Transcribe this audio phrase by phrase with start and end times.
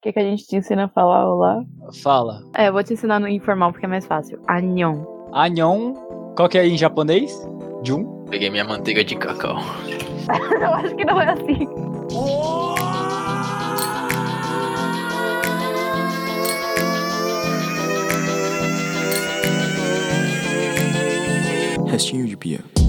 [0.00, 1.62] que, que a gente te ensina a falar olá?
[2.02, 2.42] Fala.
[2.56, 4.40] É, eu vou te ensinar no informal porque é mais fácil.
[4.48, 5.04] Anyon.
[5.32, 5.94] Anyon,
[6.36, 7.32] qual que é em japonês?
[7.84, 8.24] Jun?
[8.30, 9.56] Peguei minha manteiga de cacau.
[10.60, 11.68] eu acho que não é assim.
[21.86, 22.79] Restinho de pia.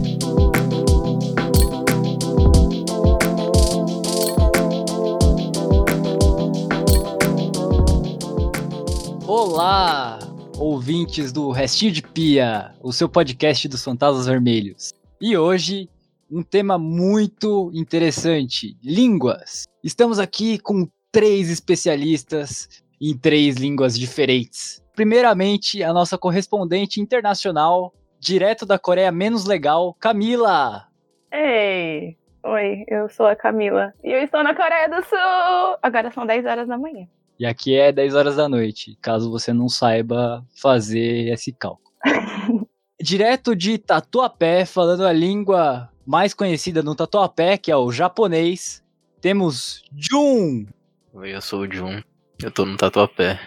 [9.44, 10.20] Olá,
[10.60, 14.94] ouvintes do Restinho de Pia, o seu podcast dos Fantasmas Vermelhos.
[15.20, 15.90] E hoje,
[16.30, 19.64] um tema muito interessante: línguas.
[19.84, 24.80] Estamos aqui com três especialistas em três línguas diferentes.
[24.96, 30.88] Primeiramente, a nossa correspondente internacional, direto da Coreia menos legal, Camila.
[31.34, 35.80] Ei, oi, eu sou a Camila e eu estou na Coreia do Sul.
[35.82, 37.08] Agora são 10 horas da manhã.
[37.42, 41.92] E aqui é 10 horas da noite, caso você não saiba fazer esse cálculo.
[43.02, 48.84] Direto de Tatuapé, falando a língua mais conhecida no Tatuapé, que é o japonês,
[49.20, 50.68] temos Jun.
[51.14, 52.04] Oi, eu sou o Jun.
[52.44, 53.40] Eu tô no Tatuapé.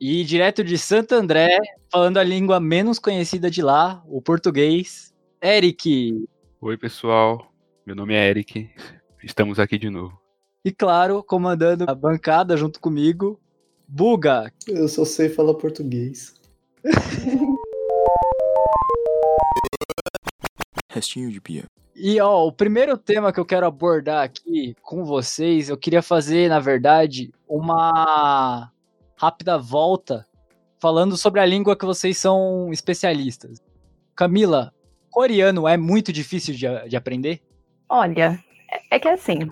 [0.00, 1.58] E direto de Santo André,
[1.90, 6.24] falando a língua menos conhecida de lá, o português, Eric.
[6.60, 7.52] Oi, pessoal.
[7.84, 8.70] Meu nome é Eric.
[9.24, 10.19] Estamos aqui de novo.
[10.62, 13.40] E claro, comandando a bancada junto comigo,
[13.88, 14.52] Buga.
[14.68, 16.34] Eu só sei falar português.
[20.90, 21.64] Restinho de pia.
[21.96, 26.50] E ó, o primeiro tema que eu quero abordar aqui com vocês, eu queria fazer,
[26.50, 28.70] na verdade, uma
[29.16, 30.26] rápida volta
[30.78, 33.62] falando sobre a língua que vocês são especialistas.
[34.14, 34.74] Camila,
[35.10, 37.40] coreano é muito difícil de, de aprender?
[37.88, 38.38] Olha,
[38.70, 39.50] é, é que assim,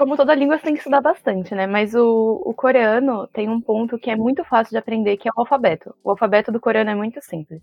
[0.00, 1.66] como toda língua, você tem que estudar bastante, né?
[1.66, 5.30] Mas o, o, coreano tem um ponto que é muito fácil de aprender, que é
[5.36, 5.94] o alfabeto.
[6.02, 7.62] O alfabeto do coreano é muito simples.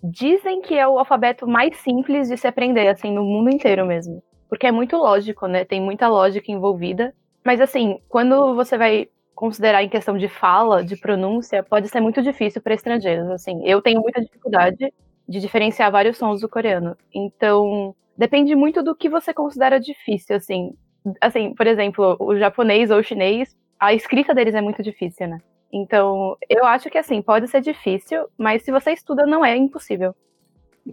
[0.00, 4.22] Dizem que é o alfabeto mais simples de se aprender, assim, no mundo inteiro mesmo.
[4.48, 5.64] Porque é muito lógico, né?
[5.64, 7.12] Tem muita lógica envolvida.
[7.44, 12.22] Mas, assim, quando você vai considerar em questão de fala, de pronúncia, pode ser muito
[12.22, 13.28] difícil para estrangeiros.
[13.30, 14.94] Assim, eu tenho muita dificuldade
[15.28, 16.96] de diferenciar vários sons do coreano.
[17.12, 20.72] Então, depende muito do que você considera difícil, assim.
[21.20, 25.38] Assim, por exemplo, o japonês ou o chinês, a escrita deles é muito difícil, né?
[25.72, 30.14] Então, eu acho que assim, pode ser difícil, mas se você estuda, não é impossível.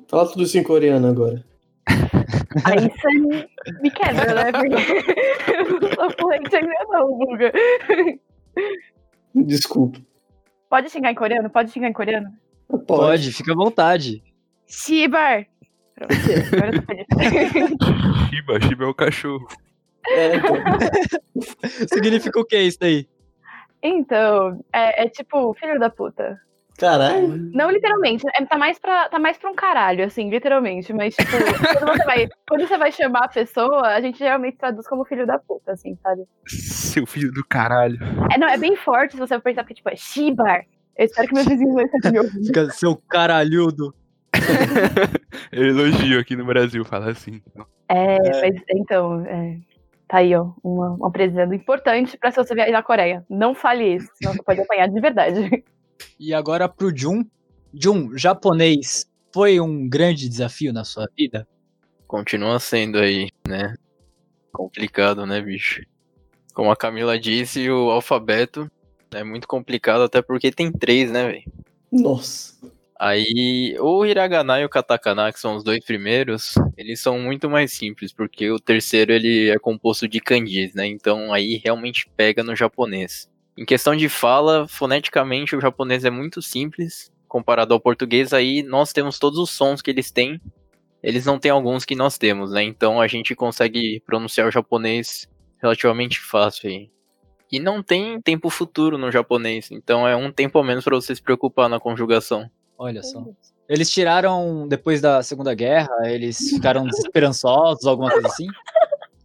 [0.08, 1.44] Fala tudo isso em coreano agora.
[2.64, 3.10] Aí você
[3.82, 4.52] me quebra, né?
[4.52, 7.52] Porque eu não sou fluente ainda não, Buga.
[9.36, 10.00] Desculpa.
[10.70, 11.50] Pode xingar em coreano?
[11.50, 12.30] Pode xingar em coreano?
[12.68, 14.24] Pode, Pode fica à vontade.
[14.68, 15.48] Shibar!
[15.96, 16.14] Pronto,
[16.54, 17.08] agora eu tô feliz.
[18.30, 19.48] Shiba, Shiba é o cachorro.
[20.10, 20.56] É, então.
[21.88, 23.08] Significa o que isso daí?
[23.82, 26.40] Então, é, é tipo, filho da puta.
[26.78, 27.52] Caralho.
[27.54, 30.94] Não literalmente, é, tá, mais pra, tá mais pra um caralho, assim, literalmente.
[30.94, 31.30] Mas, tipo,
[31.78, 35.28] quando você, vai, quando você vai chamar a pessoa, a gente geralmente traduz como filho
[35.28, 36.24] da puta, assim, sabe?
[36.48, 37.98] Seu filho do caralho.
[38.34, 40.66] É, não, é bem forte se você for pensar, porque, tipo, é Shibar.
[40.98, 42.46] Eu espero que meus vizinhos não estejam me ouvindo.
[42.46, 43.94] Fica seu caralhudo.
[45.52, 47.42] Eu elogio aqui no Brasil, fala assim.
[47.46, 47.66] então.
[47.90, 49.58] É, mas, então, é,
[50.10, 53.24] tá aí, ó, uma, um aprendizado importante pra se você viajar na Coreia.
[53.30, 55.64] Não fale isso, senão você pode apanhar de verdade.
[56.18, 57.26] E agora pro Jun.
[57.74, 61.46] Jun, japonês foi um grande desafio na sua vida?
[62.08, 63.76] Continua sendo aí, né?
[64.54, 65.84] Complicado, né, bicho?
[66.54, 68.72] Como a Camila disse, o alfabeto
[69.12, 71.52] é muito complicado, até porque tem três, né, velho?
[71.92, 72.58] Nossa.
[73.02, 77.72] Aí, o hiragana e o katakana, que são os dois primeiros, eles são muito mais
[77.72, 80.86] simples, porque o terceiro ele é composto de kanjis, né?
[80.86, 83.30] Então aí realmente pega no japonês.
[83.58, 88.34] Em questão de fala, foneticamente o japonês é muito simples comparado ao português.
[88.34, 90.42] Aí nós temos todos os sons que eles têm.
[91.02, 92.64] Eles não têm alguns que nós temos, né?
[92.64, 95.30] Então a gente consegue pronunciar o japonês
[95.62, 96.90] relativamente fácil aí.
[97.52, 101.16] E não tem tempo futuro no japonês, então é um tempo a menos para você
[101.16, 102.50] se preocupar na conjugação.
[102.80, 103.26] Olha só.
[103.68, 108.48] Eles tiraram, depois da Segunda Guerra, eles ficaram desesperançosos, alguma coisa assim?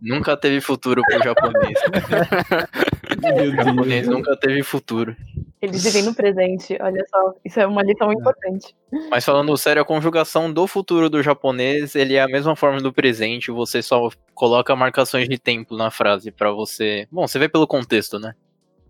[0.03, 1.79] Nunca teve futuro pro japonês.
[3.49, 5.17] o japonês nunca teve futuro.
[5.63, 7.35] Eles vivem no presente, olha só.
[7.43, 8.77] Isso é uma lição importante.
[9.09, 12.93] Mas falando sério, a conjugação do futuro do japonês, ele é a mesma forma do
[12.93, 17.07] presente, você só coloca marcações de tempo na frase pra você...
[17.11, 18.35] Bom, você vê pelo contexto, né?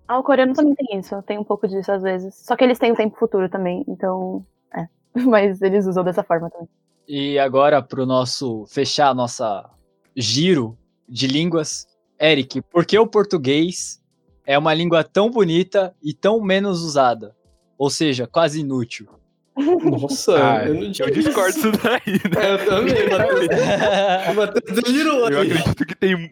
[0.07, 2.35] Ah, o coreano também tem isso, tem um pouco disso às vezes.
[2.35, 4.45] Só que eles têm o tempo futuro também, então.
[4.77, 4.87] É.
[5.25, 6.69] Mas eles usam dessa forma também.
[7.07, 9.69] E agora, pro nosso fechar a nossa
[10.17, 10.77] giro
[11.09, 11.87] de línguas,
[12.21, 14.01] Eric, por que o português
[14.47, 17.35] é uma língua tão bonita e tão menos usada.
[17.77, 19.09] Ou seja, quase inútil.
[19.57, 21.71] Nossa, Ah, eu não eu tinha discordo isso.
[21.71, 22.47] disso daí, né?
[22.47, 23.09] É, eu também,
[24.35, 24.37] Matheus.
[24.37, 26.29] Matheus delirou Eu acredito que tem.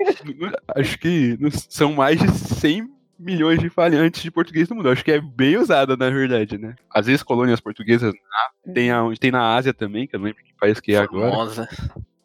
[0.75, 1.39] Acho que
[1.69, 2.91] são mais de 100
[3.23, 4.89] milhões de falantes de português no mundo.
[4.91, 6.75] Acho que é bem usada, na verdade, né?
[6.91, 10.43] Às vezes colônias portuguesas na- tem, a, tem na Ásia também, que eu não lembro
[10.43, 11.31] que país que é agora.
[11.31, 11.69] Famosa.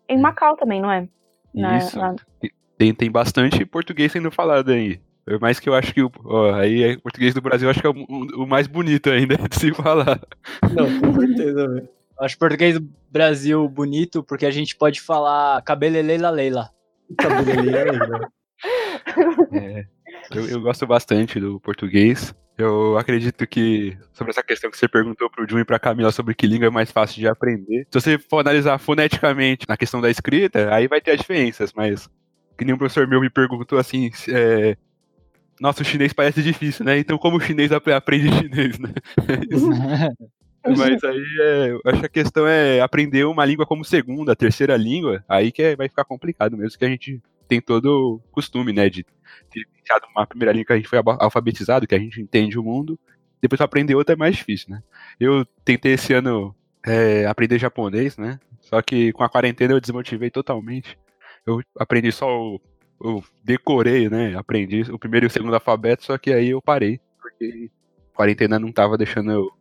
[0.10, 1.08] Em Macau também, não é?
[1.54, 1.98] Na- Isso.
[2.00, 2.16] na-
[2.78, 5.00] Tem, tem bastante português sendo falado aí.
[5.30, 7.82] É Mais que eu acho que o ó, aí é, o português do Brasil acho
[7.82, 10.20] que é o, o- o mais bonito ainda de se falar.
[10.74, 11.90] Não, com certeza, velho.
[12.20, 16.70] Eu Acho português do Brasil bonito porque a gente pode falar cabeleleila leila.
[17.18, 18.28] Cabeleleira aí, né?
[19.52, 19.86] É,
[20.32, 22.34] eu, eu gosto bastante do português.
[22.58, 26.34] Eu acredito que, sobre essa questão que você perguntou pro Jun e pra Camila sobre
[26.34, 30.10] que língua é mais fácil de aprender, se você for analisar foneticamente na questão da
[30.10, 32.10] escrita, aí vai ter as diferenças, mas
[32.58, 34.76] que nem um professor meu me perguntou assim, é,
[35.62, 36.98] nossa, o chinês parece difícil, né?
[36.98, 38.90] Então como o chinês apre- aprende chinês, né?
[40.76, 44.76] Mas aí é, eu acho que a questão é aprender uma língua como segunda, terceira
[44.76, 47.86] língua, aí que é- vai ficar complicado mesmo, que a gente tem todo
[48.16, 49.04] o costume, né, de
[49.50, 52.64] ter iniciado uma primeira língua que a gente foi alfabetizado, que a gente entende o
[52.64, 53.00] mundo,
[53.42, 54.82] depois aprender outra é mais difícil, né.
[55.20, 56.56] Eu tentei esse ano
[56.86, 60.98] é, aprender japonês, né, só que com a quarentena eu desmotivei totalmente.
[61.46, 62.62] Eu aprendi só o,
[63.02, 67.00] eu decorei, né, aprendi o primeiro e o segundo alfabeto, só que aí eu parei,
[67.22, 67.70] porque
[68.14, 69.52] a quarentena não tava deixando eu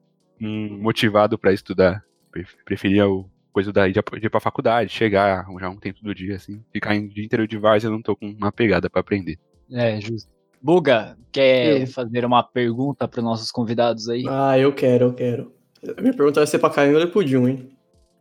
[0.40, 2.02] hum, motivado pra estudar.
[2.30, 6.36] Pref- Preferia o coisa da de ir pra faculdade, chegar já um tempo do dia,
[6.36, 6.62] assim.
[6.70, 9.38] Ficar em dia inteiro de várzea, eu não tô com uma pegada pra aprender.
[9.72, 10.30] É, justo.
[10.60, 11.86] Buga, quer Eu.
[11.86, 14.26] fazer uma pergunta para nossos convidados aí?
[14.28, 15.54] Ah, eu quero, eu quero.
[15.96, 17.70] A minha pergunta vai ser pra Camila e pro Jun, hein?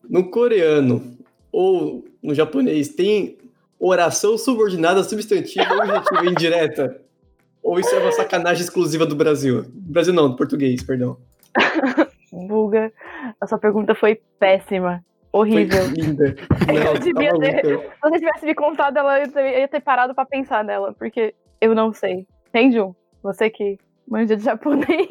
[0.09, 1.17] No coreano
[1.51, 3.37] ou no japonês, tem
[3.77, 7.01] oração subordinada, substantiva, objetiva indireta?
[7.61, 9.63] Ou isso é uma sacanagem exclusiva do Brasil?
[9.63, 11.17] Do Brasil não, do português, perdão.
[12.31, 12.89] Buga,
[13.41, 15.03] a sua pergunta foi péssima.
[15.35, 15.87] Foi Horrível.
[15.87, 16.35] linda.
[16.73, 17.79] Eu Não, devia tá ter-.
[17.79, 21.35] Se você tivesse me contado ela, eu eu ia ter parado pra pensar nela, porque
[21.59, 22.25] eu não sei.
[22.47, 22.77] Entende?
[23.21, 23.77] Você que
[24.07, 25.07] manja de japonês.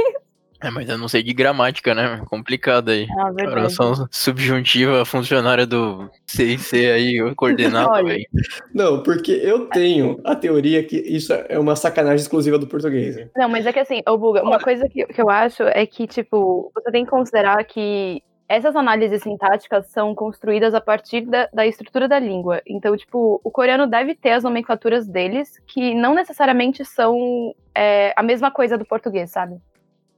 [0.62, 2.22] É, mas eu não sei de gramática, né?
[2.30, 3.06] Complicado aí.
[3.18, 3.50] Ah.
[3.50, 8.24] Oração subjuntiva funcionária do CIC aí, o coordenado, velho.
[8.72, 13.14] Não, porque eu tenho a teoria que isso é uma sacanagem exclusiva do português.
[13.16, 13.28] né?
[13.36, 16.06] Não, mas é que assim, ô Buga, uma coisa que, que eu acho é que,
[16.06, 21.66] tipo, você tem que considerar que essas análises sintáticas são construídas a partir da, da
[21.66, 22.60] estrutura da língua.
[22.66, 28.22] Então, tipo, o coreano deve ter as nomenclaturas deles, que não necessariamente são é, a
[28.22, 29.56] mesma coisa do português, sabe?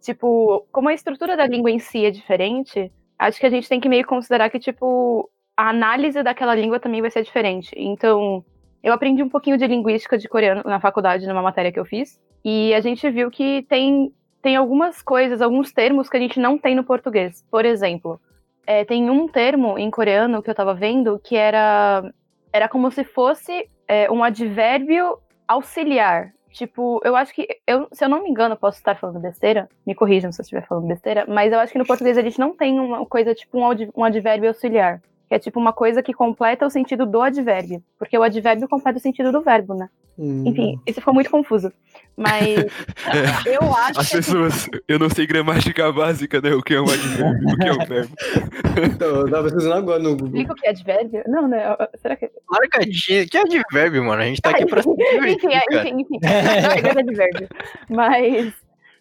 [0.00, 3.81] Tipo, como a estrutura da língua em si é diferente, acho que a gente tem
[3.81, 7.70] que meio considerar que, tipo, a análise daquela língua também vai ser diferente.
[7.76, 8.44] Então,
[8.82, 12.20] eu aprendi um pouquinho de linguística de coreano na faculdade, numa matéria que eu fiz.
[12.44, 14.12] E a gente viu que tem,
[14.43, 17.44] tem algumas coisas, alguns termos que a gente não tem no português.
[17.50, 18.21] Por exemplo,
[18.67, 22.12] é, tem um termo em coreano que eu tava vendo que era,
[22.53, 26.33] era como se fosse é, um advérbio auxiliar.
[26.50, 29.94] Tipo, eu acho que, eu, se eu não me engano, posso estar falando besteira, me
[29.94, 32.56] corrijam se eu estiver falando besteira, mas eu acho que no português a gente não
[32.56, 35.03] tem uma coisa tipo um, um advérbio auxiliar.
[35.29, 37.83] Que é tipo uma coisa que completa o sentido do advérbio.
[37.99, 39.91] Porque o advérbio completa o sentido do verbo, né?
[40.19, 40.45] Hum.
[40.47, 41.71] Enfim, isso ficou muito confuso.
[42.17, 42.57] Mas
[43.45, 44.17] eu acho As que.
[44.17, 46.55] pessoas, eu não sei gramática básica, né?
[46.55, 48.14] O que é um advérbio, o que é um verbo.
[48.83, 50.29] Então, eu tava pesquisando agora no Google.
[50.29, 51.23] Explica o que é advérbio?
[51.26, 51.76] Não, né?
[52.00, 52.31] Será que.
[52.50, 53.26] Largadinha.
[53.26, 54.23] Que advérbio, mano.
[54.23, 56.19] A gente tá aqui pra se divertir, enfim, é, enfim, enfim.
[56.23, 57.49] É advérbio.
[57.90, 58.55] Mas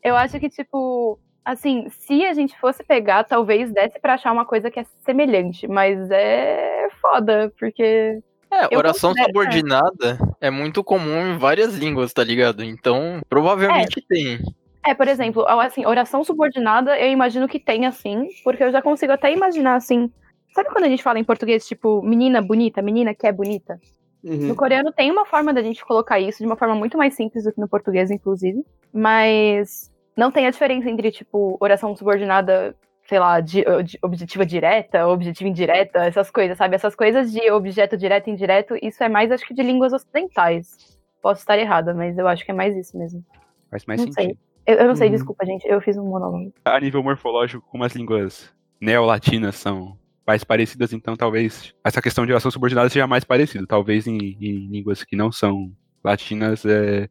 [0.04, 4.46] eu acho que, tipo, assim, se a gente fosse pegar, talvez desse pra achar uma
[4.46, 5.68] coisa que é semelhante.
[5.70, 8.20] Mas é foda, porque.
[8.56, 12.64] É, Eu oração considero- subordinada é muito comum em várias línguas, tá ligado?
[12.64, 14.40] Então, provavelmente tem.
[14.86, 19.12] É, por exemplo, assim, oração subordinada, eu imagino que tem assim, porque eu já consigo
[19.12, 20.10] até imaginar assim.
[20.54, 23.80] Sabe quando a gente fala em português, tipo, menina bonita, menina que é bonita?
[24.24, 24.48] Uhum.
[24.48, 27.44] No coreano tem uma forma da gente colocar isso de uma forma muito mais simples
[27.44, 28.64] do que no português, inclusive.
[28.94, 32.76] Mas não tem a diferença entre, tipo, oração subordinada,
[33.08, 36.76] sei lá, de, de objetiva direta, objetiva indireta, essas coisas, sabe?
[36.76, 40.98] Essas coisas de objeto direto e indireto, isso é mais, acho que, de línguas ocidentais.
[41.22, 43.24] Posso estar errada, mas eu acho que é mais isso mesmo.
[43.70, 44.24] Faz mais Não sei.
[44.26, 44.40] sentido.
[44.66, 45.14] Eu, eu não sei, Uhum.
[45.14, 45.66] desculpa, gente.
[45.68, 46.52] Eu fiz um monólogo.
[46.66, 52.32] A nível morfológico, como as línguas neolatinas são mais parecidas, então talvez essa questão de
[52.32, 53.66] oração subordinada seja mais parecida.
[53.68, 55.72] Talvez em, em línguas que não são
[56.06, 57.10] latinas é,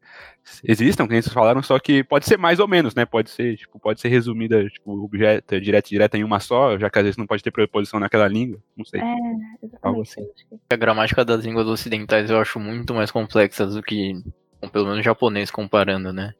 [0.63, 3.05] existam, que nem vocês falaram, só que pode ser mais ou menos, né?
[3.05, 6.97] Pode ser, tipo, pode ser resumida, tipo, objeto, direto, direta em uma só, já que
[6.99, 8.59] às vezes não pode ter preposição naquela língua.
[8.75, 9.01] Não sei.
[9.01, 9.15] É,
[9.63, 10.01] exatamente.
[10.01, 10.27] assim.
[10.69, 14.13] A gramática das línguas ocidentais eu acho muito mais complexa do que,
[14.61, 16.33] bom, pelo menos japonês comparando, né?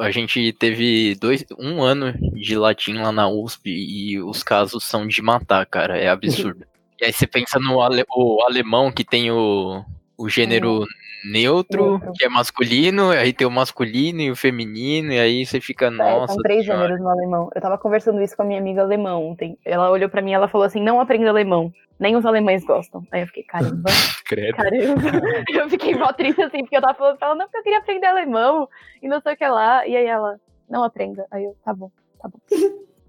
[0.00, 5.06] A gente teve dois, um ano de latim lá na USP e os casos são
[5.06, 5.96] de matar, cara.
[5.96, 6.64] É absurdo.
[7.00, 9.84] e aí você pensa no ale- o alemão que tem o,
[10.24, 10.84] o gênero
[11.24, 12.12] neutro, Neutro.
[12.14, 15.90] que é masculino, aí tem o masculino e o feminino, e aí você fica, É,
[15.90, 16.32] nossa.
[16.34, 16.82] são três senhora.
[16.82, 17.50] gêneros no alemão.
[17.54, 19.58] Eu tava conversando isso com a minha amiga alemã ontem.
[19.64, 21.72] Ela olhou pra mim e ela falou assim: não aprenda alemão.
[21.98, 23.06] Nem os alemães gostam.
[23.12, 23.90] Aí eu fiquei, caramba,
[24.26, 24.56] Credo.
[24.56, 25.02] caramba.
[25.52, 27.78] eu fiquei mó triste assim, porque eu tava falando pra ela, não, porque eu queria
[27.78, 28.66] aprender alemão
[29.02, 29.86] e não sei o que lá.
[29.86, 31.26] E aí ela, não aprenda.
[31.30, 32.38] Aí eu, tá bom, tá bom.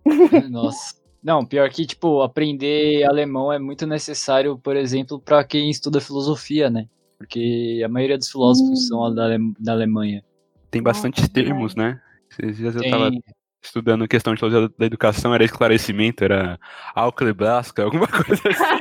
[0.49, 0.99] Nossa.
[1.23, 6.67] Não, pior que, tipo, aprender alemão é muito necessário, por exemplo, pra quem estuda filosofia,
[6.69, 6.87] né?
[7.21, 8.87] Porque a maioria dos filósofos Hum.
[8.87, 10.23] são da, Ale- da Alemanha.
[10.69, 11.99] Tem bastantes Nossa, termos, né?
[12.31, 13.11] Esses dias eu tava
[13.63, 16.57] estudando questão de teoria da educação, era esclarecimento, era
[16.95, 18.79] Alclebraska, alguma coisa assim.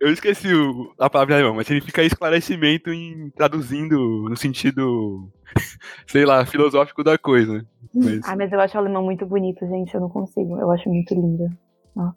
[0.00, 5.28] Eu esqueci o- a palavra em alemão, mas significa esclarecimento em traduzindo no sentido,
[6.06, 7.64] sei lá, filosófico da coisa.
[7.94, 9.92] Mas, Ah, mas eu acho o alemão muito bonito, gente.
[9.94, 10.56] Eu não consigo.
[10.58, 11.48] Eu acho muito lindo.
[11.94, 12.16] Nossa.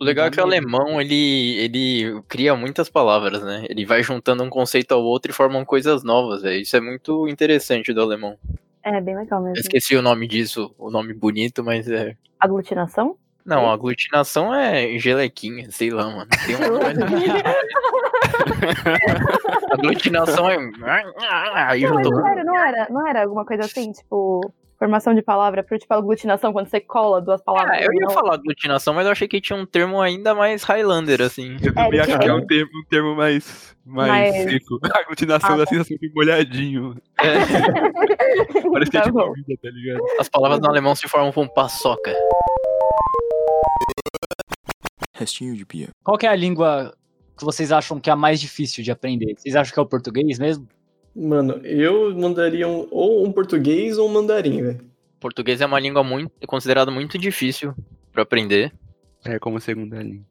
[0.00, 3.64] O legal é que o alemão, ele, ele cria muitas palavras, né?
[3.68, 6.60] Ele vai juntando um conceito ao outro e formam coisas novas, velho.
[6.60, 8.36] Isso é muito interessante do alemão.
[8.82, 9.60] É, bem legal Eu mesmo.
[9.60, 12.16] esqueci o nome disso, o nome bonito, mas é.
[12.40, 13.16] Aglutinação?
[13.44, 16.28] Não, a aglutinação é gelequinha, sei lá, mano.
[16.46, 17.06] Tem uma coisa.
[19.72, 20.56] aglutinação é.
[20.56, 22.12] Aí Não, mas juntou.
[22.20, 25.94] não era, não era, não era alguma coisa assim, tipo, formação de palavra, pro tipo
[25.94, 27.70] aglutinação, quando você cola duas palavras.
[27.72, 28.10] Ah, eu ia não.
[28.10, 31.56] falar aglutinação, mas eu achei que tinha um termo ainda mais Highlander, assim.
[31.62, 34.80] eu também É, acho que é um termo, um termo mais, mais Mais- seco.
[34.92, 35.70] A aglutinação Ah, da tá.
[35.70, 36.96] sensação de molhadinho.
[37.20, 37.32] É,
[38.72, 40.00] Parece que é Tá de comida, tá ligado?
[40.18, 42.12] as palavras no alemão se formam com paçoca.
[45.14, 45.90] Restinho de pia.
[46.02, 46.92] Qual que é a língua
[47.38, 49.34] que vocês acham que é a mais difícil de aprender?
[49.36, 50.66] Vocês acham que é o português mesmo?
[51.14, 54.92] Mano, eu mandaria um, ou um português ou um mandarim, velho.
[55.20, 57.74] Português é uma língua muito é considerada muito difícil
[58.10, 58.72] pra aprender.
[59.24, 60.26] É como segunda língua.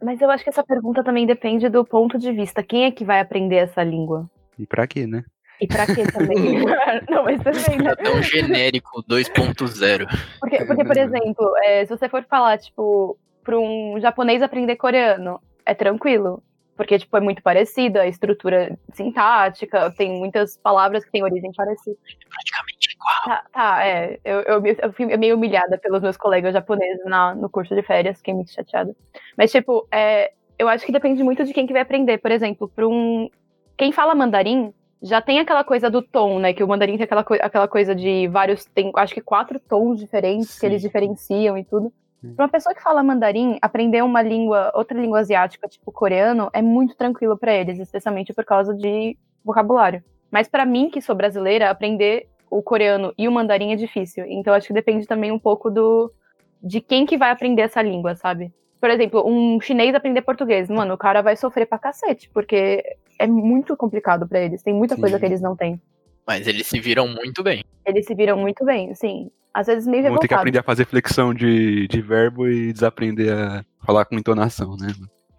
[0.00, 2.62] Mas eu acho que essa pergunta também depende do ponto de vista.
[2.62, 4.30] Quem é que vai aprender essa língua?
[4.56, 5.24] E pra quê, né?
[5.60, 6.36] E pra quê também?
[7.10, 7.90] não, mas também, né?
[7.90, 10.06] É tão genérico 2.0.
[10.38, 15.40] Porque, porque por exemplo, é, se você for falar, tipo, pra um japonês aprender coreano,
[15.66, 16.42] é tranquilo.
[16.78, 21.96] Porque, tipo, é muito parecido, a estrutura sintática, tem muitas palavras que têm origem parecida.
[22.30, 23.24] Praticamente igual.
[23.24, 24.20] Tá, tá, é.
[24.24, 28.18] Eu, eu, eu fui meio humilhada pelos meus colegas japoneses na, no curso de férias,
[28.18, 28.94] fiquei muito chateada.
[29.36, 32.18] Mas, tipo, é, eu acho que depende muito de quem que vai aprender.
[32.18, 33.28] Por exemplo, para um.
[33.76, 36.52] Quem fala mandarim já tem aquela coisa do tom, né?
[36.52, 38.64] Que o mandarim tem aquela, coi- aquela coisa de vários.
[38.66, 40.66] Tem acho que quatro tons diferentes que Sim.
[40.66, 41.92] eles diferenciam e tudo.
[42.34, 46.60] Pra uma pessoa que fala mandarim, aprender uma língua, outra língua asiática, tipo coreano, é
[46.60, 50.02] muito tranquilo pra eles, especialmente por causa de vocabulário.
[50.30, 54.24] Mas pra mim, que sou brasileira, aprender o coreano e o mandarim é difícil.
[54.26, 56.12] Então acho que depende também um pouco do
[56.60, 58.52] de quem que vai aprender essa língua, sabe?
[58.80, 62.82] Por exemplo, um chinês aprender português, mano, o cara vai sofrer pra cacete, porque
[63.18, 65.00] é muito complicado pra eles, tem muita Sim.
[65.00, 65.80] coisa que eles não têm.
[66.28, 67.64] Mas eles se viram muito bem.
[67.86, 69.30] Eles se viram muito bem, sim.
[69.54, 73.32] Às vezes meio Vamos ter que aprender a fazer flexão de, de verbo e desaprender
[73.32, 74.88] a falar com entonação, né?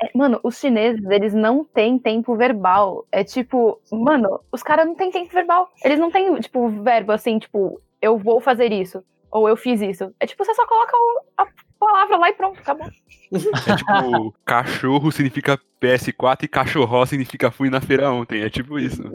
[0.02, 3.06] É, mano, os chineses, eles não têm tempo verbal.
[3.12, 5.70] É tipo, mano, os caras não têm tempo verbal.
[5.86, 9.04] Eles não têm, tipo, verbo assim, tipo, eu vou fazer isso.
[9.32, 10.12] Ou eu fiz isso.
[10.20, 11.46] É tipo, você só coloca o- a
[11.80, 12.88] palavra lá e pronto, acabou.
[13.32, 18.42] É tipo, cachorro significa PS4 e cachorró significa fui na feira ontem.
[18.42, 19.04] É tipo isso.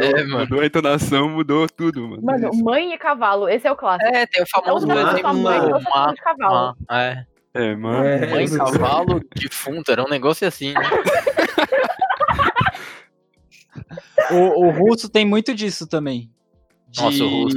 [0.00, 0.40] É, mano.
[0.40, 2.22] Mudou a entonação, mudou tudo, mano.
[2.22, 4.10] Mano, É mãe e cavalo, esse é o clássico.
[4.10, 6.76] É, tem o famoso fala exemplo sua mãe, do então você fala ma, de cavalo.
[6.90, 7.26] é.
[7.54, 8.04] É, mano.
[8.06, 10.72] É, Mãe, cavalo, defunto, era um negócio assim.
[10.72, 10.80] né?
[14.30, 16.30] O, o russo tem muito disso também.
[16.88, 17.56] De- Nossa, o russo.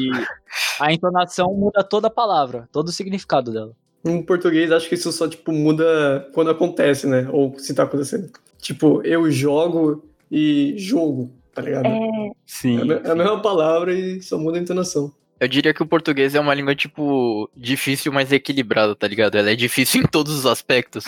[0.79, 3.71] A entonação muda toda a palavra, todo o significado dela.
[4.05, 7.27] Em português, acho que isso só, tipo, muda quando acontece, né?
[7.31, 8.29] Ou se tá acontecendo.
[8.61, 11.87] Tipo, eu jogo e jogo, tá ligado?
[11.87, 12.79] É, É, Sim.
[12.91, 15.11] a, é a mesma palavra e só muda a entonação.
[15.37, 19.35] Eu diria que o português é uma língua, tipo, difícil, mas equilibrada, tá ligado?
[19.37, 21.03] Ela é difícil em todos os aspectos.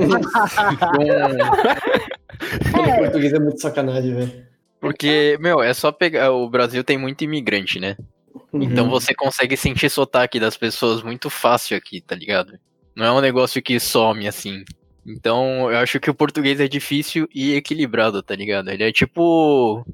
[0.00, 0.24] Um-
[2.74, 4.32] O português é muito sacanagem, velho.
[4.80, 6.30] porque, meu, é só pegar.
[6.32, 7.96] O Brasil tem muito imigrante, né?
[8.52, 8.90] Então Uhum.
[8.90, 12.58] você consegue sentir sotaque das pessoas muito fácil aqui, tá ligado?
[12.94, 14.64] Não é um negócio que some assim.
[15.06, 18.70] Então eu acho que o português é difícil e equilibrado, tá ligado?
[18.70, 19.84] Ele é tipo.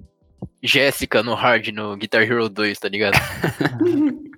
[0.63, 3.15] Jéssica no Hard no Guitar Hero 2, tá ligado?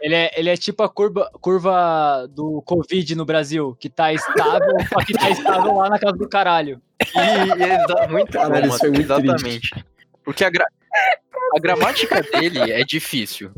[0.00, 4.74] Ele é, ele é tipo a curva, curva do Covid no Brasil, que tá estável,
[4.88, 6.82] só que tá estável lá na casa do caralho.
[7.14, 9.84] E, e exa- muito Caralho, bom, isso foi muito exatamente.
[10.24, 10.66] Porque a, gra-
[11.56, 13.50] a gramática dele é difícil.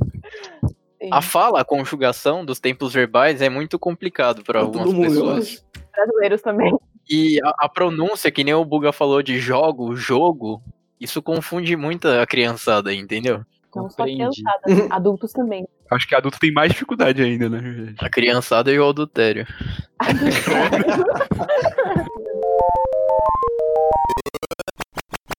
[1.02, 1.08] Sim.
[1.10, 5.64] A fala, a conjugação dos tempos verbais é muito complicado para algumas eu pessoas.
[5.94, 6.72] Brasileiros também.
[7.10, 10.62] E a, a pronúncia, que nem o Buga falou de jogo, jogo,
[11.00, 13.44] isso confunde muito a criançada, entendeu?
[13.74, 15.66] Não só criançada, adultos também.
[15.90, 17.94] Acho que adulto tem mais dificuldade ainda, né?
[17.98, 19.46] A criançada e o adultério.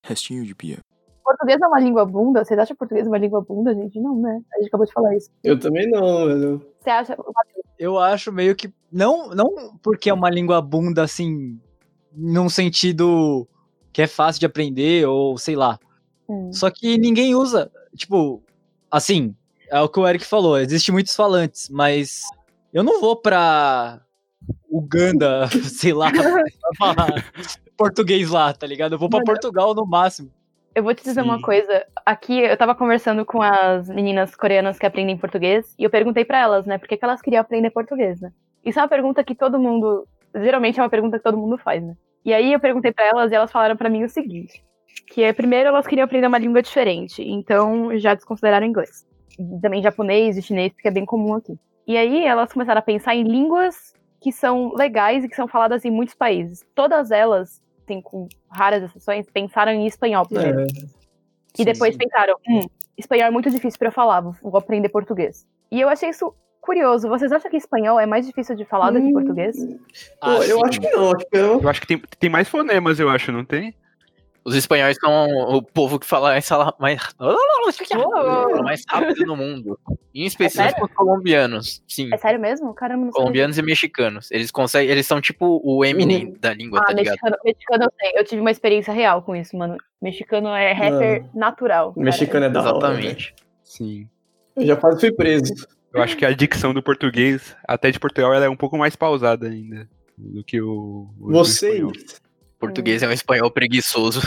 [0.04, 0.80] Restinho de pia.
[1.24, 2.44] Português é uma língua bunda?
[2.44, 4.00] Vocês acham português uma língua bunda, gente?
[4.00, 4.42] Não, né?
[4.54, 5.30] A gente acabou de falar isso.
[5.44, 6.66] Eu também não, velho.
[6.80, 7.18] Você acha.
[7.80, 8.74] Eu acho meio que.
[8.92, 11.60] Não, não porque é uma língua bunda, assim,
[12.12, 13.48] num sentido
[13.92, 15.80] que é fácil de aprender, ou sei lá.
[16.28, 16.52] Hum.
[16.52, 17.72] Só que ninguém usa.
[17.96, 18.42] Tipo,
[18.90, 19.36] assim,
[19.70, 22.24] é o que o Eric falou, existe muitos falantes, mas
[22.74, 24.02] eu não vou pra
[24.70, 26.44] Uganda, sei lá, pra
[26.78, 27.34] falar
[27.78, 28.96] português lá, tá ligado?
[28.96, 30.32] Eu vou pra Mano, Portugal no máximo.
[30.76, 31.42] Eu vou te dizer uma Sim.
[31.42, 31.86] coisa.
[32.06, 36.40] Aqui eu tava conversando com as meninas coreanas que aprendem português e eu perguntei pra
[36.40, 38.32] elas, né, por que, que elas queriam aprender português, né?
[38.66, 40.08] Isso é uma pergunta que todo mundo.
[40.36, 41.96] Geralmente é uma pergunta que todo mundo faz, né?
[42.26, 44.64] E aí eu perguntei pra elas e elas falaram pra mim o seguinte:
[45.08, 49.06] que é, primeiro elas queriam aprender uma língua diferente, então já desconsideraram inglês.
[49.38, 51.58] E também japonês e chinês, porque é bem comum aqui.
[51.86, 55.84] E aí elas começaram a pensar em línguas que são legais e que são faladas
[55.84, 56.66] em muitos países.
[56.74, 60.62] Todas elas, assim, com raras exceções, pensaram em espanhol primeiro.
[60.62, 60.68] É,
[61.60, 62.00] E depois Sim.
[62.00, 62.62] pensaram, hum,
[62.98, 65.46] espanhol é muito difícil pra eu falar, vou, vou aprender português.
[65.72, 67.10] E eu achei isso curioso.
[67.10, 69.14] Vocês acham que espanhol é mais difícil de falar do que Hum.
[69.14, 69.56] português?
[70.22, 70.66] Pô, eu sim.
[70.66, 71.12] acho que não.
[71.12, 71.62] Acho que eu...
[71.62, 73.76] Eu acho que tem, tem mais fonemas, eu acho, não tem?
[74.46, 77.02] Os espanhóis são o povo que fala mais, mais,
[78.62, 79.80] mais rápido no mundo.
[80.14, 80.86] Em específico sério?
[80.86, 81.82] os colombianos.
[81.88, 82.10] Sim.
[82.14, 82.74] É sério mesmo?
[82.74, 83.22] Caramba, não sei.
[83.22, 84.30] Colombianos e mexicanos.
[84.32, 84.92] Eles conseguem.
[84.92, 87.14] Eles são tipo o Eminem da língua, Ah, tá ligado?
[87.14, 88.20] mexicano, mexicano eu sei.
[88.20, 89.78] Eu tive uma experiência real com isso, mano.
[90.02, 91.94] Mexicano é rapper natural.
[91.94, 92.06] cara.
[92.06, 92.72] Mexicano é da hora.
[92.74, 92.78] velho.
[93.00, 93.36] Exatamente.
[93.64, 94.10] Sim.
[94.56, 95.54] Eu já quase fui preso.
[95.94, 98.96] Eu acho que a dicção do português, até de Portugal, ela é um pouco mais
[98.96, 101.08] pausada ainda do que o.
[101.20, 102.22] o Vocês.
[102.64, 104.22] Português é um espanhol preguiçoso.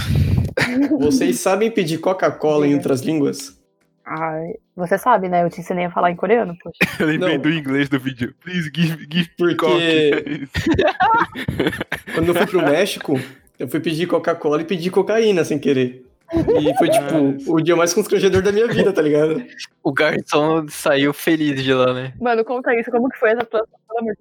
[1.00, 3.58] vocês sabem pedir Coca-Cola em outras línguas?
[4.04, 5.42] Ai, você sabe, né?
[5.42, 6.76] Eu te ensinei a falar em coreano, poxa.
[7.00, 7.42] Eu lembrei Não.
[7.42, 8.34] do inglês do vídeo.
[8.44, 10.46] Please give, give Porque-.
[12.14, 13.18] Quando eu fui pro México,
[13.58, 16.04] eu fui pedir Coca-Cola e pedi cocaína sem querer.
[16.30, 19.42] E foi, tipo, o dia mais constrangedor da minha vida, tá ligado?
[19.82, 22.12] O garçom saiu feliz de lá, né?
[22.20, 22.90] Mano, conta isso.
[22.90, 24.12] Como que foi essa de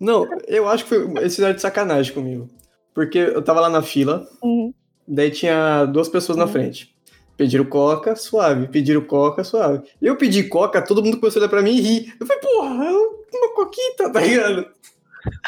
[0.00, 2.50] Não, eu acho que foi, eles fizeram de sacanagem comigo.
[2.94, 4.72] Porque eu tava lá na fila, Uhum.
[5.06, 6.52] daí tinha duas pessoas na Uhum.
[6.52, 6.94] frente.
[7.36, 8.68] Pediram coca, suave.
[8.68, 9.82] Pediram coca, suave.
[10.02, 12.14] Eu pedi coca, todo mundo começou a olhar pra mim e rir.
[12.20, 12.90] Eu falei, porra, é
[13.38, 14.66] uma coquita, tá ligado?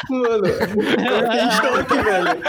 [0.09, 2.41] Mano, fiquei em choque, velho.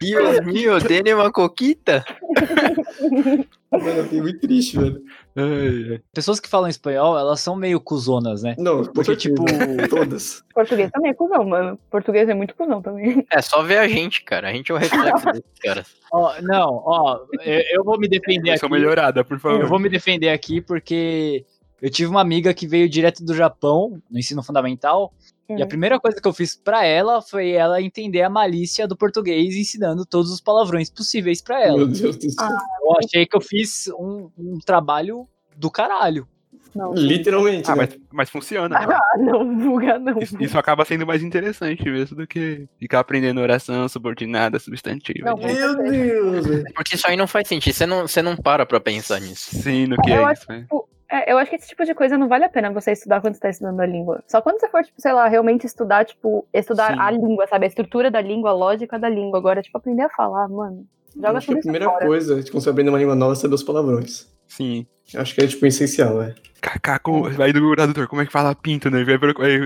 [0.00, 2.04] Deus meu, dele uma coquita?
[3.70, 5.00] Mano, eu fiquei muito triste, velho.
[5.36, 6.00] Ai, ai.
[6.12, 8.56] Pessoas que falam espanhol, elas são meio cuzonas, né?
[8.58, 9.44] Não, Porque, tipo,
[9.88, 10.42] Todas.
[10.52, 11.78] Português também é cuzão, mano.
[11.88, 13.24] Português é muito cuzão também.
[13.30, 14.48] É só ver a gente, cara.
[14.48, 15.86] A gente é o reflexo desses caras.
[16.12, 18.74] Ó, não, ó, eu, eu vou me defender Só aqui.
[18.74, 19.60] melhorada, por favor.
[19.60, 21.44] Eu vou me defender aqui porque
[21.80, 25.14] eu tive uma amiga que veio direto do Japão, no ensino fundamental,
[25.58, 28.96] e a primeira coisa que eu fiz pra ela foi ela entender a malícia do
[28.96, 31.78] português ensinando todos os palavrões possíveis pra ela.
[31.78, 32.48] Meu Deus do céu.
[32.48, 36.26] Eu achei que eu fiz um, um trabalho do caralho.
[36.72, 36.94] Não.
[36.94, 37.88] Literalmente, Ah, né?
[37.88, 38.68] mas, mas funciona.
[38.78, 38.86] né?
[38.88, 40.20] Ah, não, vulga não.
[40.22, 45.30] Isso, isso acaba sendo mais interessante mesmo do que ficar aprendendo oração subordinada, substantiva.
[45.30, 45.36] Não.
[45.36, 46.46] Meu Deus.
[46.76, 47.74] Porque isso aí não faz sentido.
[47.74, 49.50] Você não, você não para pra pensar nisso.
[49.56, 50.52] Sim, no que Eu é acho isso.
[50.52, 50.66] né?
[51.10, 53.34] É, eu acho que esse tipo de coisa não vale a pena você estudar quando
[53.34, 54.22] você tá estudando a língua.
[54.28, 57.00] Só quando você for, tipo, sei lá, realmente estudar, tipo, estudar Sim.
[57.00, 57.64] a língua, sabe?
[57.64, 59.38] A estrutura da língua, a lógica da língua.
[59.38, 60.86] Agora, tipo, aprender a falar, mano.
[61.16, 62.06] Joga Acho que a primeira fora.
[62.06, 64.30] coisa de quando você aprender uma língua nova é saber os palavrões.
[64.46, 64.86] Sim.
[65.16, 66.34] Acho que é, tipo, essencial, velho.
[66.60, 69.02] Kaká, como- vai do tradutor, como é que fala pinto, né?
[69.02, 69.16] Vai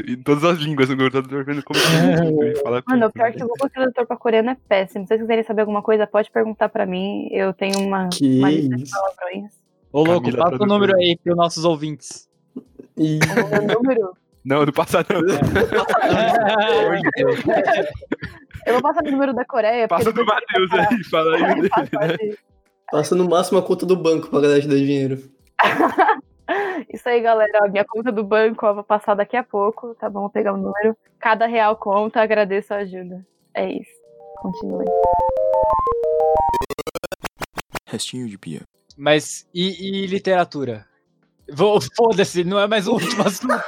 [0.09, 3.11] em todas as línguas do tradutor vendo como que é pinto, e fala Mano, o
[3.11, 3.29] pinto, pior né?
[3.29, 5.05] é que o Google Tradutor pra coreano é péssimo.
[5.05, 7.29] Se vocês quiserem saber alguma coisa, pode perguntar pra mim.
[7.31, 9.64] Eu tenho uma, Que uma lista de palavrões.
[9.95, 12.29] Ô, louco, Camila passa o número aí pros nossos ouvintes.
[12.97, 14.17] E O meu número.
[14.45, 15.21] Não, não passa não.
[18.67, 19.87] Eu vou passar o número da Coreia.
[19.87, 22.35] Passa do Matheus aí, fala aí o dele, né?
[22.91, 25.31] passa no máximo a conta do banco pra galera te dar dinheiro.
[26.93, 27.61] Isso aí, galera.
[27.63, 30.23] Ó, minha conta do banco, ó, vou passar daqui a pouco, tá bom?
[30.23, 30.97] Vou pegar o número.
[31.21, 33.25] Cada real conta, agradeço a ajuda.
[33.55, 33.93] É isso.
[34.39, 34.87] Continue.
[37.87, 38.63] Restinho de pia.
[38.97, 40.87] Mas e, e literatura?
[41.53, 43.63] Vou, foda-se, não é mais o último assunto.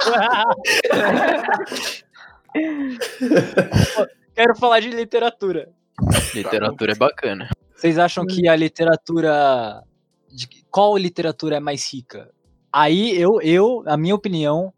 [4.35, 5.69] Quero falar de literatura.
[6.35, 7.51] Literatura é bacana.
[7.75, 9.83] Vocês acham que a literatura
[10.31, 12.31] de qual literatura é mais rica.
[12.73, 14.73] Aí eu, eu, a minha opinião,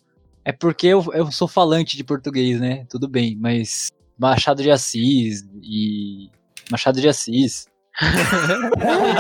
[0.45, 2.87] é porque eu, eu sou falante de português, né?
[2.89, 6.29] Tudo bem, mas Machado de Assis e.
[6.71, 7.68] Machado de Assis.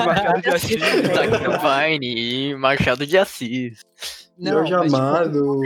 [0.06, 0.76] Machado de Assis.
[0.80, 3.80] Divine e Machado de Assis.
[4.40, 5.60] Jorge mas, tipo, Amado.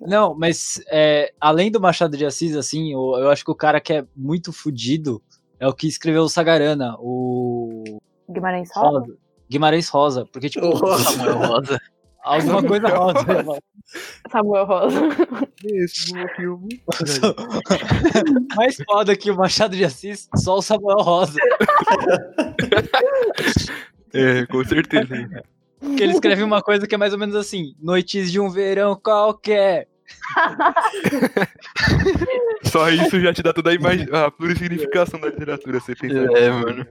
[0.00, 3.80] Não, mas é, além do Machado de Assis, assim, eu, eu acho que o cara
[3.80, 5.22] que é muito fudido
[5.58, 8.98] é o que escreveu o Sagarana, o Guimarães Rosa.
[8.98, 9.16] Rosa.
[9.48, 11.04] Guimarães Rosa, porque, tipo, Rosa.
[11.04, 11.80] Samuel Rosa.
[12.22, 13.18] alguma coisa rosa.
[14.30, 15.00] Samuel Rosa.
[15.64, 16.82] Esse bom filme.
[18.56, 21.38] Mais foda que o Machado de Assis, só o Samuel Rosa.
[24.14, 25.08] É, com certeza.
[25.96, 28.94] Que ele escreve uma coisa que é mais ou menos assim: Noites de um verão
[28.94, 29.88] qualquer.
[32.64, 35.80] Só isso já te dá toda a, imagi- a plurisignificação da literatura.
[35.80, 36.86] Você pensa É, mano.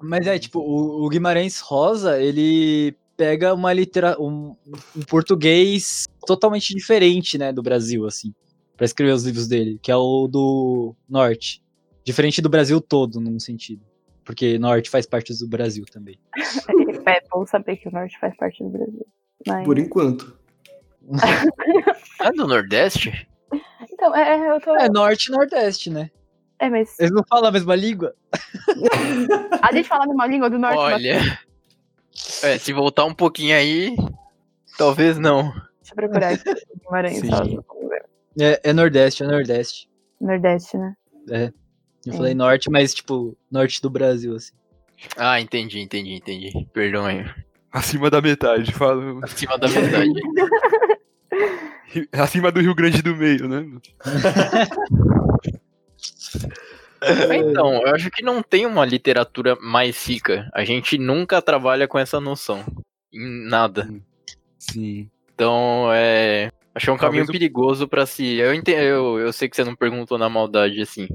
[0.00, 4.56] Mas é, tipo, o, o Guimarães Rosa, ele pega uma litera um,
[4.96, 8.34] um português totalmente diferente, né, do Brasil, assim,
[8.76, 11.62] pra escrever os livros dele, que é o do Norte.
[12.04, 13.84] Diferente do Brasil todo, num sentido.
[14.24, 16.18] Porque Norte faz parte do Brasil também.
[17.08, 19.06] É bom saber que o norte faz parte do Brasil.
[19.46, 19.64] Mas...
[19.64, 20.36] Por enquanto.
[22.20, 23.28] É do Nordeste?
[23.92, 24.74] Então, é, eu tô.
[24.74, 26.10] É Norte e Nordeste, né?
[26.58, 28.14] É, mas Eles não falam a mesma língua?
[29.62, 30.76] a gente fala a mesma língua do norte.
[30.78, 31.38] mas- Olha.
[32.42, 33.96] É, se voltar um pouquinho aí,
[34.76, 35.42] talvez não.
[35.44, 36.44] Deixa eu procurar aqui.
[36.82, 37.30] Guimarães Sim.
[37.30, 37.64] Rosa.
[37.68, 38.04] vamos ver.
[38.40, 39.88] É, é Nordeste, é Nordeste.
[40.20, 40.94] Nordeste, né?
[41.28, 41.52] Eu É.
[42.16, 44.52] falei Norte, mas, tipo, Norte do Brasil, assim.
[45.16, 46.52] Ah, entendi, entendi, entendi.
[46.72, 47.24] Perdão aí.
[47.72, 49.20] Acima da metade, falo.
[49.22, 50.12] Acima da metade.
[52.12, 53.64] Acima do Rio Grande do Meio, né?
[57.02, 60.50] Então, eu acho que não tem uma literatura mais rica.
[60.54, 62.64] A gente nunca trabalha com essa noção.
[63.12, 63.88] Em nada.
[64.58, 65.08] Sim.
[65.34, 66.50] Então, é.
[66.74, 68.36] Acho que é um caminho Talvez o- perigoso pra se.
[68.36, 71.08] Eu, ente- eu, eu sei que você não perguntou na maldade, assim.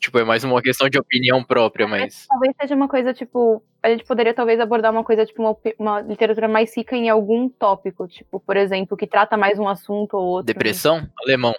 [0.00, 2.26] Tipo, é mais uma questão de opinião própria, mas.
[2.28, 3.62] Talvez seja uma coisa, tipo.
[3.82, 7.48] A gente poderia talvez abordar uma coisa, tipo, uma, uma literatura mais rica em algum
[7.48, 8.08] tópico.
[8.08, 10.46] Tipo, por exemplo, que trata mais um assunto ou outro.
[10.46, 11.08] Depressão?
[11.22, 11.54] Alemão.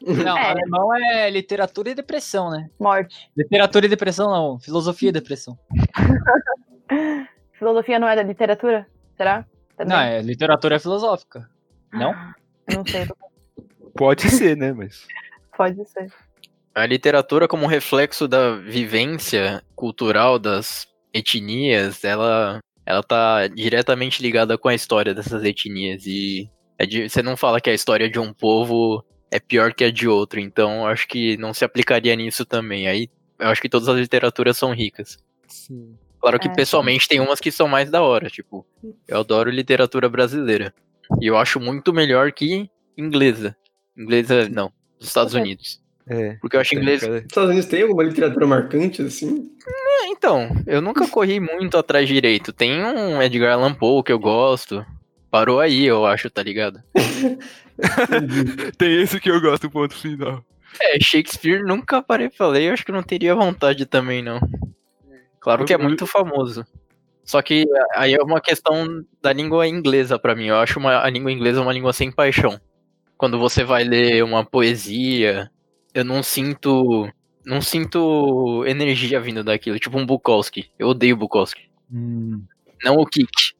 [0.00, 0.50] Não, É.
[0.50, 2.68] alemão é literatura e depressão, né?
[2.78, 3.30] Morte.
[3.36, 5.58] Literatura e depressão não, filosofia e depressão.
[7.58, 8.86] Filosofia não é da literatura?
[9.16, 9.44] Será?
[9.76, 9.96] Também?
[9.96, 11.48] Não, é literatura filosófica.
[11.92, 12.12] Não?
[12.72, 13.06] Não sei.
[13.96, 14.72] Pode ser, né?
[14.72, 15.06] Mas.
[15.56, 16.12] Pode ser.
[16.74, 24.68] A literatura, como reflexo da vivência cultural das etnias, ela, ela tá diretamente ligada com
[24.68, 26.06] a história dessas etnias.
[26.06, 29.84] E é de- você não fala que a história de um povo é pior que
[29.84, 32.86] a de outro, então eu acho que não se aplicaria nisso também.
[32.88, 35.18] Aí eu acho que todas as literaturas são ricas.
[35.46, 35.94] Sim.
[36.20, 36.52] Claro que É.
[36.54, 38.66] pessoalmente tem umas que são mais da hora, tipo,
[39.06, 40.74] eu adoro literatura brasileira.
[41.20, 43.56] E eu acho muito melhor que inglesa.
[43.96, 45.42] Inglesa, não, dos Estados Ok.
[45.42, 45.80] Unidos.
[46.10, 46.36] É.
[46.40, 49.50] Porque eu acho inglês cada- Os Estados Unidos tem alguma literatura marcante, assim?
[49.66, 52.52] É, então, eu nunca corri muito atrás direito.
[52.52, 54.84] Tem um Edgar Allan Poe que eu gosto.
[55.30, 56.82] Parou aí, eu acho, tá ligado?
[58.78, 60.44] Tem esse que eu gosto, ponto final.
[60.80, 64.40] É, Shakespeare nunca parei pra ler, eu acho que não teria vontade também, não.
[65.40, 66.66] Claro que é muito famoso.
[67.24, 70.46] Só que aí é uma questão da língua inglesa pra mim.
[70.46, 72.58] Eu acho uma, a língua inglesa uma língua sem paixão.
[73.18, 75.50] Quando você vai ler uma poesia,
[75.92, 77.06] eu não sinto.
[77.44, 79.78] Não sinto energia vindo daquilo.
[79.78, 80.70] Tipo um Bukowski.
[80.78, 81.68] Eu odeio Bukowski.
[81.92, 82.42] Hum.
[82.82, 83.57] Não o Kik.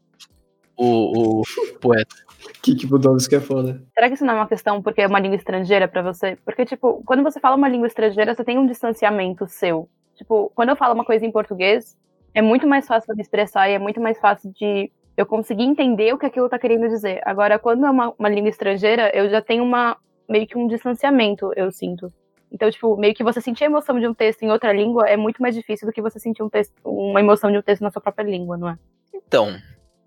[0.78, 1.42] O, o
[1.80, 2.14] poeta.
[2.62, 3.82] Que tipo Budowski é foda.
[3.94, 6.38] Será que isso não é uma questão porque é uma língua estrangeira pra você?
[6.44, 9.88] Porque, tipo, quando você fala uma língua estrangeira, você tem um distanciamento seu.
[10.14, 11.96] Tipo, quando eu falo uma coisa em português,
[12.32, 15.64] é muito mais fácil de me expressar e é muito mais fácil de eu conseguir
[15.64, 17.20] entender o que aquilo tá querendo dizer.
[17.24, 19.96] Agora, quando é uma, uma língua estrangeira, eu já tenho uma
[20.28, 22.12] meio que um distanciamento, eu sinto.
[22.52, 25.16] Então, tipo, meio que você sentir a emoção de um texto em outra língua é
[25.16, 27.90] muito mais difícil do que você sentir um texto, uma emoção de um texto na
[27.90, 28.78] sua própria língua, não é?
[29.14, 29.56] Então,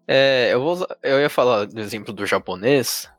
[0.07, 3.09] é, eu, vou, eu ia falar do exemplo do japonês,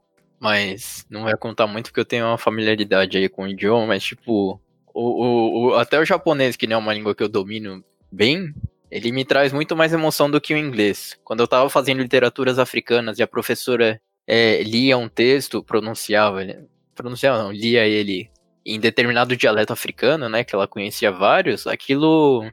[0.41, 4.03] mas não vai contar muito porque eu tenho uma familiaridade aí com o idioma, mas
[4.05, 4.61] tipo,
[4.93, 8.53] o, o- o- até o japonês, que não é uma língua que eu domino bem,
[8.91, 11.19] ele me traz muito mais emoção do que o inglês.
[11.25, 16.41] Quando eu tava fazendo literaturas africanas e a professora é, lia um texto, pronunciava,
[16.95, 18.31] pronunciava não, lia ele
[18.67, 22.45] em determinado dialeto africano, né, que ela conhecia vários, aquilo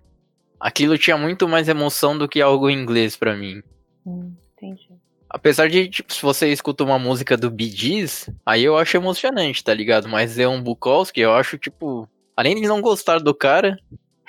[0.60, 3.62] aquilo tinha muito mais emoção do que algo em inglês pra mim.
[4.06, 4.90] Hum, entendi.
[5.30, 9.64] Apesar de, tipo, se você escuta uma música do Bee Gees, aí eu acho emocionante,
[9.64, 10.10] tá ligado?
[10.10, 13.78] Mas é um Bukowski, eu acho, tipo, além de não gostar do cara,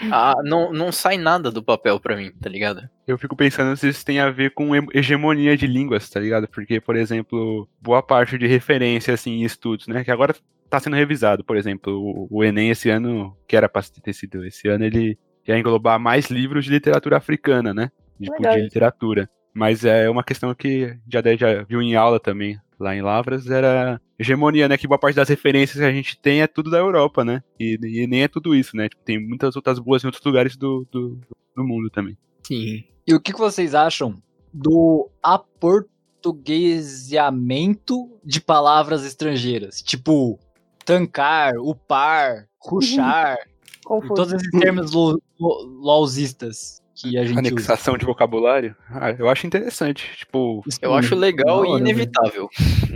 [0.11, 2.88] Ah, não, não sai nada do papel pra mim, tá ligado?
[3.06, 6.48] Eu fico pensando se isso tem a ver com he- hegemonia de línguas, tá ligado?
[6.48, 10.02] Porque, por exemplo, boa parte de referência, assim, em estudos, né?
[10.02, 10.35] Que agora
[10.70, 14.42] tá sendo revisado, por exemplo, o, o Enem esse ano, que era pra ter sido
[14.46, 17.90] esse ano, ele ia englobar mais livros de literatura africana, né?
[18.18, 19.30] Tipo, Legal de literatura.
[19.52, 24.00] Mas é uma questão que já, já viu em aula também, lá em Lavras, era
[24.18, 24.78] hegemonia, né?
[24.78, 27.42] Que boa parte das referências que a gente tem é tudo da Europa, né?
[27.58, 28.88] E, e nem é tudo isso, né?
[28.88, 31.18] Tipo, tem muitas outras boas em outros lugares do, do,
[31.54, 32.16] do mundo também.
[32.42, 32.84] Sim.
[33.06, 39.82] E o que, vocês acham do aportuguesamento de palavras estrangeiras?
[39.82, 40.40] Tipo,
[40.84, 43.36] tancar, upar, ruxar,
[43.84, 44.14] Confuso.
[44.14, 47.40] todos esses termos lo, lo, lausistas que a gente usa.
[47.40, 48.74] Anexação de vocabulário?
[48.90, 50.08] Ah, eu acho interessante.
[50.16, 52.48] Tipo, Eu acho legal e hora, inevitável.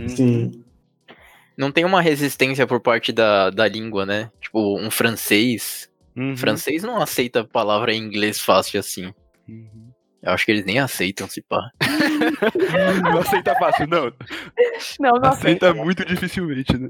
[0.07, 0.63] Sim.
[1.57, 4.29] Não tem uma resistência por parte da, da língua, né?
[4.41, 5.89] Tipo, um francês.
[6.15, 9.13] uhum, Francês não aceita palavra em inglês fácil assim.
[9.47, 9.85] uhum.
[10.21, 11.69] Eu acho que eles nem aceitam, se pá.
[13.03, 14.05] Não aceita fácil, não.
[14.99, 15.73] Não, não Aceita aceita.
[15.73, 16.89] muito dificilmente, né?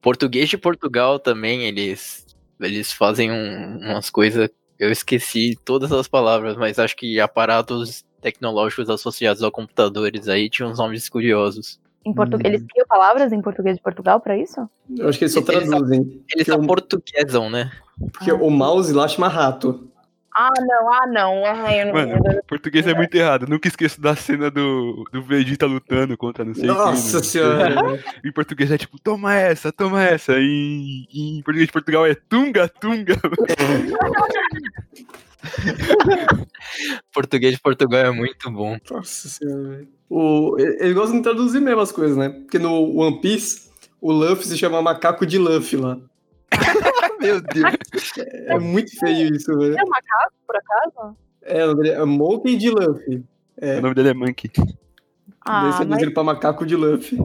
[0.00, 2.24] Português de Portugal também, eles,
[2.60, 4.48] eles fazem um- umas coisas.
[4.78, 10.70] Eu esqueci todas as palavras, mas acho que aparatos tecnológicos associados a computadores aí tinham
[10.70, 11.80] uns nomes curiosos.
[12.04, 12.38] Em portu...
[12.44, 14.68] Eles criam palavras em português de Portugal pra isso?
[14.96, 16.22] Eu acho que eles só traduzem.
[16.30, 17.72] Eles Porque o- aportuguesam, né?
[18.12, 19.85] Porque o mouse lá chama rato.
[20.38, 21.46] Ah, não, ah, não.
[21.46, 23.46] Ai, eu não Mano, português é muito errado.
[23.48, 26.74] Nunca esqueço da cena do, do Vegeta lutando contra não sei quem.
[26.74, 27.22] Nossa né?
[27.22, 28.04] senhora.
[28.22, 30.38] Em português é tipo, toma essa, toma essa.
[30.38, 33.16] Em, em português de Portugal é tunga, tunga.
[37.14, 38.76] Português de Portugal é muito bom.
[38.90, 39.88] Nossa senhora, velho.
[40.10, 42.28] O, eles gostam de traduzir mesmo as coisas, né?
[42.28, 43.70] Porque no One Piece,
[44.02, 45.96] o Luffy se chama macaco de Luffy lá.
[47.26, 48.12] Meu Deus.
[48.46, 49.78] É muito feio isso, velho.
[49.78, 51.16] É um macaco, por acaso?
[51.42, 53.24] É, o nome dele é Monkey de Luffy.
[53.58, 54.50] É, O nome dele é Monkey.
[55.42, 57.18] Ah, mas traduziram pra macaco de Luffy.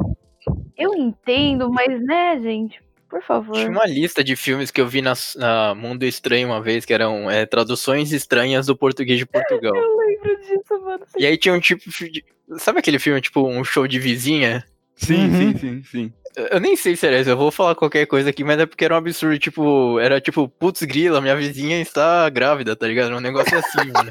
[0.78, 2.82] eu entendo, mas né, gente?
[3.10, 3.54] Por favor.
[3.54, 6.94] Tinha uma lista de filmes que eu vi na, na Mundo Estranho uma vez, que
[6.94, 9.76] eram é, traduções estranhas do português de Portugal.
[9.76, 11.04] Eu lembro disso, mano.
[11.18, 12.24] E aí tinha um tipo de.
[12.58, 14.64] Sabe aquele filme, tipo, um show de vizinha?
[14.96, 15.38] Sim, Uhum.
[15.38, 16.14] sim, sim, sim.
[16.36, 18.86] Eu- nem sei se era isso, eu vou falar qualquer coisa aqui, mas é porque
[18.86, 23.14] era um absurdo, tipo, era tipo, putz grila, minha vizinha está grávida, tá ligado?
[23.16, 24.10] Um negócio assim, mano.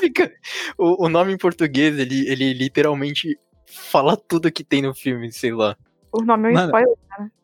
[0.00, 0.32] Fica-
[0.76, 5.52] o, o nome em português, ele, ele literalmente fala tudo que tem no filme, sei
[5.52, 5.76] lá.
[6.12, 6.66] O nome é um Mano.
[6.66, 6.96] spoiler.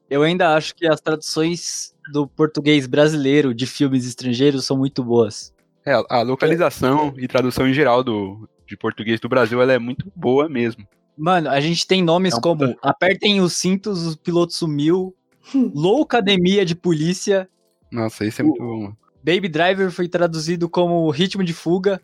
[0.08, 5.52] Eu ainda acho que as traduções do português brasileiro de filmes estrangeiros são muito boas.
[5.84, 10.10] É, a localização e tradução em geral do, de português do Brasil, ela é muito
[10.16, 10.86] boa mesmo.
[11.16, 15.14] Mano, a gente tem nomes É um como Apertem os cintos, o piloto sumiu,
[15.74, 17.48] Loucademia de Polícia,
[17.90, 18.92] Nossa, isso é muito bom.
[19.24, 22.00] Baby Driver foi traduzido como Ritmo de Fuga.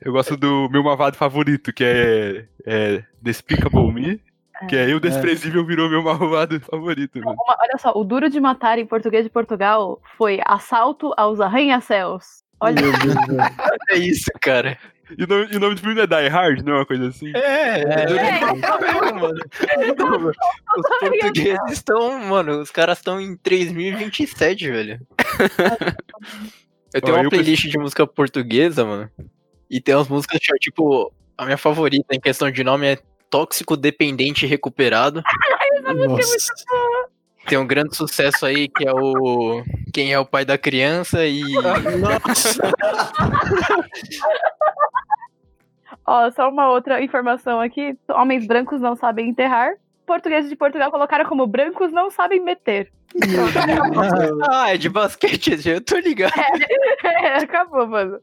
[0.00, 4.20] Eu gosto do meu malvado favorito, que é, é Despicable Me,
[4.68, 7.20] que é Eu Desprezível virou meu malvado favorito.
[7.20, 7.36] Mano.
[7.46, 12.42] Olha só, o duro de matar em português de Portugal foi assalto aos arranha-céus.
[12.58, 13.36] Olha, Meu Deus do céu.
[13.90, 14.76] É isso, cara.
[15.18, 17.08] E o nome, e o nome do filme é Die Hard, não é uma coisa
[17.08, 17.30] assim?
[17.34, 18.40] É, É.
[19.12, 19.34] mano.
[20.76, 25.00] Os portugueses estão, mano, os caras estão em 3027, velho.
[26.92, 29.10] Eu tenho Ó, uma eu playlist de música portuguesa, mano.
[29.70, 32.98] E tem umas músicas que, tipo, a minha favorita em questão de nome é
[33.30, 35.22] Tóxico Dependente Recuperado.
[36.06, 36.52] Nossa.
[37.46, 39.62] Tem um grande sucesso aí que é o
[39.92, 41.42] Quem é o Pai da Criança e.
[41.42, 42.60] Nossa.
[46.06, 47.96] ó, só uma outra informação aqui.
[48.08, 49.74] Homens brancos não sabem enterrar.
[50.06, 52.90] Portugueses de Portugal colocaram como brancos não sabem meter.
[54.50, 56.32] Ah, é de basquete, eu tô ligado.
[57.04, 58.18] É, acabou, mano.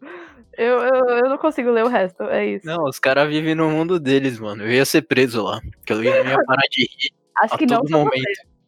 [0.58, 2.66] Eu, eu, eu não consigo ler o resto, é isso.
[2.66, 4.64] Não, os caras vivem no mundo deles, mano.
[4.64, 5.62] Eu ia ser preso lá.
[5.78, 7.82] Porque eu ia, parar de rir Acho a que não.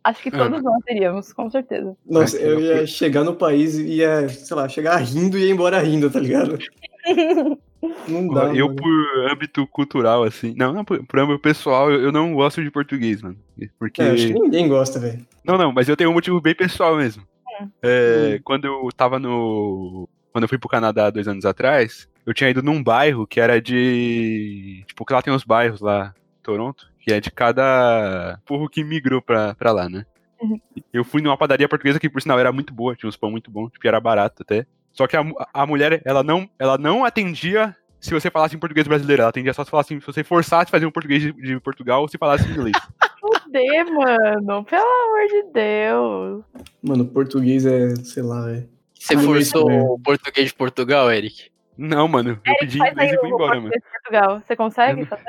[0.04, 1.96] Acho que todos nós teríamos, com certeza.
[2.06, 5.80] Nossa, eu ia chegar no país e ia, sei lá, chegar rindo e ia embora
[5.80, 6.58] rindo, tá ligado?
[8.08, 8.54] Não dá.
[8.56, 8.82] eu, mano.
[8.82, 10.54] por âmbito cultural, assim.
[10.58, 13.38] Não, não, por, por âmbito pessoal, eu, eu não gosto de português, mano.
[13.78, 14.02] Porque.
[14.02, 15.26] É, acho que ninguém gosta, velho.
[15.44, 17.24] Não, não, mas eu tenho um motivo bem pessoal mesmo.
[17.62, 17.70] Hum.
[17.82, 20.08] É, Quando eu tava no.
[20.32, 23.62] Quando eu fui pro Canadá dois anos atrás, eu tinha ido num bairro que era
[23.62, 24.84] de.
[24.88, 28.84] Tipo, que lá tem uns bairros lá, em Toronto, que é de cada povo que
[28.84, 30.06] migrou pra, pra lá, né?
[30.42, 30.60] Uhum.
[30.92, 33.52] Eu fui numa padaria portuguesa que, por sinal, era muito boa, tinha uns pão muito
[33.52, 34.66] bom, tipo, era barato até.
[34.94, 38.86] Só que a, a mulher, ela não, ela não atendia se você falasse em português
[38.88, 42.02] brasileiro, ela atendia só se falasse, se você forçasse fazer um português de, de Portugal
[42.02, 42.76] ou se falasse inglês.
[43.20, 44.66] Fuder, mano.
[44.66, 46.44] Pelo amor de Deus.
[46.84, 48.70] Mano, português é, sei lá, velho.
[48.94, 51.50] Você Ah, forçou o português de Portugal, Eric?
[51.78, 53.72] Não, mano, eu Eric, pedi faz inglês aí e fui embora, mano.
[54.04, 54.42] Portugal.
[54.46, 55.24] Você consegue Eu não- fazer?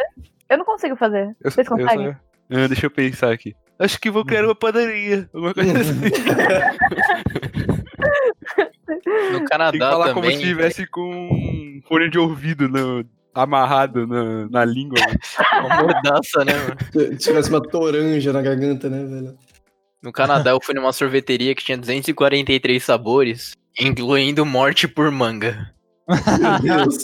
[0.49, 1.37] Eu não consigo fazer.
[1.43, 2.13] Eu, Vocês eu conseguem?
[2.13, 2.19] só-
[2.51, 3.55] Ah, deixa eu pensar aqui.
[3.79, 5.29] Acho que vou criar uma padaria.
[5.33, 6.01] Alguma coisa assim.
[8.89, 8.95] No
[9.33, 10.37] Tem que Canadá falar como também.
[10.39, 14.99] se tivesse com um fone de ouvido no- amarrado na, na língua.
[15.01, 15.19] mano.
[15.67, 16.77] Uma mordaça, né, mano?
[16.93, 19.37] Se tivesse uma toranja na garganta, né, velho?
[20.03, 25.73] No Canadá eu fui numa sorveteria que tinha 243 sabores, incluindo morte por manga.
[26.63, 26.99] Meu Deus.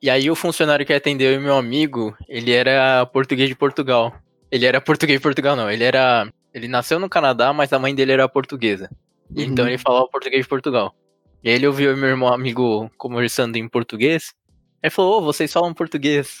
[0.00, 4.14] E aí o funcionário que atendeu e meu amigo, ele era português de Portugal.
[4.52, 5.68] Ele era português de Portugal, não.
[5.70, 6.28] Ele era.
[6.54, 8.88] Ele nasceu no Canadá, mas a mãe dele era portuguesa.
[9.34, 9.70] Então Uhum.
[9.70, 10.94] ele falava português de Portugal.
[11.42, 14.34] E aí ele ouviu eu meu irmão amigo conversando em português.
[14.82, 16.40] Aí falou, ô, vocês falam português.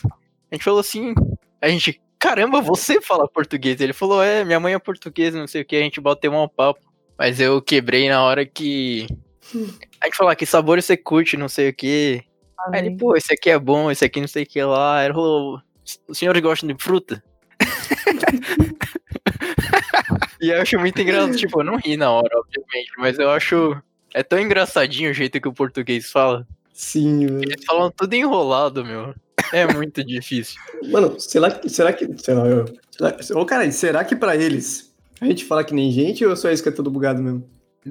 [0.50, 1.14] A gente falou assim.
[1.60, 3.80] A gente, caramba, você fala português.
[3.80, 6.48] Ele falou, é, minha mãe é portuguesa, não sei o que, a gente bateu um
[6.48, 6.80] papo.
[7.18, 9.06] Mas eu quebrei na hora que.
[10.00, 12.22] A gente falou, ah, que sabor você curte, não sei o que.
[12.72, 15.02] Aí ele, pô, esse aqui é bom, esse aqui não sei o que lá.
[15.04, 15.62] Ele falou,
[16.08, 17.22] o senhor gosta de fruta?
[20.46, 23.76] e eu acho muito engraçado, tipo, eu não ri na hora, obviamente, mas eu acho.
[24.14, 26.46] É tão engraçadinho o jeito que o português fala.
[26.72, 27.42] Sim, velho.
[27.42, 29.14] Eles falam tudo enrolado, meu.
[29.52, 30.60] É muito difícil.
[30.90, 31.68] Mano, será que.
[31.68, 32.08] Será que.
[32.18, 32.64] Sei lá, eu.
[32.90, 36.50] Será, ô, cara, será que pra eles a gente fala que nem gente ou só
[36.50, 37.48] isso que é tudo bugado mesmo?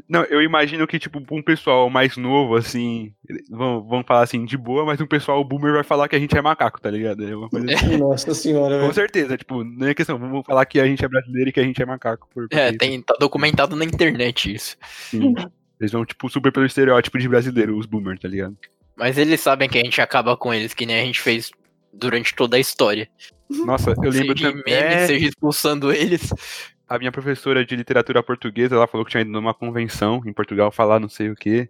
[0.10, 3.14] Não, eu imagino que, tipo, pra um pessoal mais novo, assim,
[3.50, 6.38] vão, vão falar assim, de boa, mas um pessoal boomer vai falar que a gente
[6.38, 7.28] é macaco, tá ligado?
[7.28, 7.96] É uma coisa assim.
[7.98, 11.50] Nossa senhora, Com certeza, tipo, não é questão, vamos falar que a gente é brasileiro
[11.50, 12.28] e que a gente é macaco.
[12.34, 14.78] Por, É, porque, tem, tá documentado na internet isso.
[15.10, 15.34] sim,
[15.80, 18.58] eles vão, tipo, super pelo estereótipo de brasileiro, os boomers, tá ligado?
[18.98, 21.52] Mas eles sabem que a gente acaba com eles, que nem a gente fez
[21.94, 23.10] durante toda a história.
[23.50, 24.64] Nossa, eu lembro seja também.
[24.66, 26.34] meme, é, seja expulsando eles.
[26.88, 30.72] A minha professora de literatura portuguesa, ela falou que tinha ido numa convenção em Portugal
[30.72, 31.70] falar não sei o quê.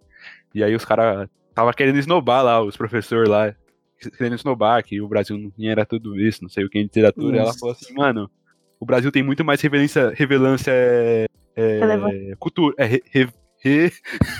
[0.53, 3.53] E aí os caras tava querendo esnobar lá, os professores lá,
[4.17, 7.35] querendo esnobar, que o Brasil não era tudo isso, não sei o que, em literatura.
[7.35, 7.59] E ela Nossa.
[7.59, 8.29] falou assim, mano,
[8.79, 10.71] o Brasil tem muito mais revelância, revelância
[11.55, 12.35] é, Relevância.
[12.37, 13.03] cultura, é, re-
[13.65, 13.91] re-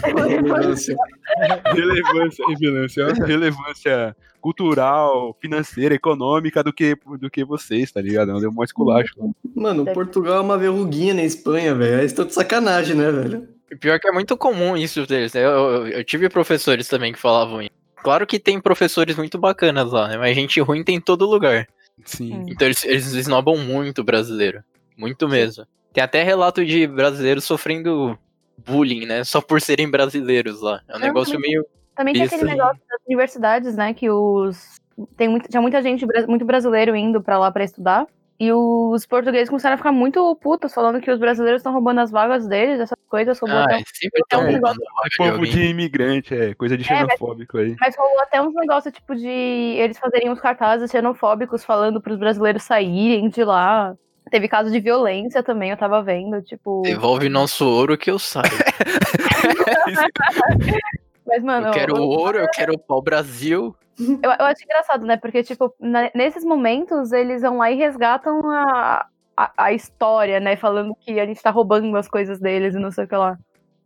[0.03, 0.95] re- Relevância.
[1.73, 8.39] relevância, relevância, ó, relevância cultural, financeira, econômica do que, do que vocês, tá ligado?
[8.39, 9.13] Deu um esculacho.
[9.55, 11.99] Mano, Portugal é uma verruguinha na Espanha, velho.
[11.99, 13.47] Eles estão de sacanagem, né, velho?
[13.71, 15.33] E Pior que é muito comum isso deles.
[15.33, 15.43] né?
[15.43, 17.71] Eu, eu, eu tive professores também que falavam isso.
[18.03, 20.17] Claro que tem professores muito bacanas lá, né?
[20.17, 21.67] Mas gente ruim tem em todo lugar.
[22.03, 22.43] Sim.
[22.47, 24.61] Então eles, eles esnobam muito o brasileiro.
[24.95, 25.65] Muito mesmo.
[25.91, 28.15] Tem até relato de brasileiros sofrendo
[28.57, 29.23] bullying, né?
[29.23, 30.81] Só por serem brasileiros lá.
[30.87, 31.65] É um Não, negócio mas- meio.
[31.95, 32.49] Também tem aquele aí.
[32.49, 33.93] negócio das universidades, né?
[33.93, 34.75] Que os.
[35.17, 38.05] Tem muito, tinha muita gente, muito brasileiro indo pra lá pra estudar.
[38.37, 42.11] E os portugueses começaram a ficar muito putos, falando que os brasileiros estão roubando as
[42.11, 43.39] vagas deles, essas coisas.
[43.39, 44.73] Roubou Ah, até, sempre estão um vaga
[45.09, 47.77] de Povo de imigrante, é coisa de É, mas- xenofóbico aí.
[47.79, 52.63] mas rolou até uns negócios, tipo, de eles fazerem uns cartazes xenofóbicos falando pros brasileiros
[52.63, 53.95] saírem de lá.
[54.31, 56.81] Teve caso de violência também, eu tava vendo, tipo.
[56.83, 58.45] Devolve nosso ouro que eu saio.
[61.27, 63.75] Mas, mano, Eu quero eu, ouro, eu quero o pau-brasil.
[63.99, 65.17] eu, eu acho engraçado, né?
[65.17, 70.55] Porque, tipo, na- nesses momentos, eles vão lá e resgatam a, a, a história, né?
[70.55, 73.37] Falando que a gente tá roubando as coisas deles e não sei o que lá.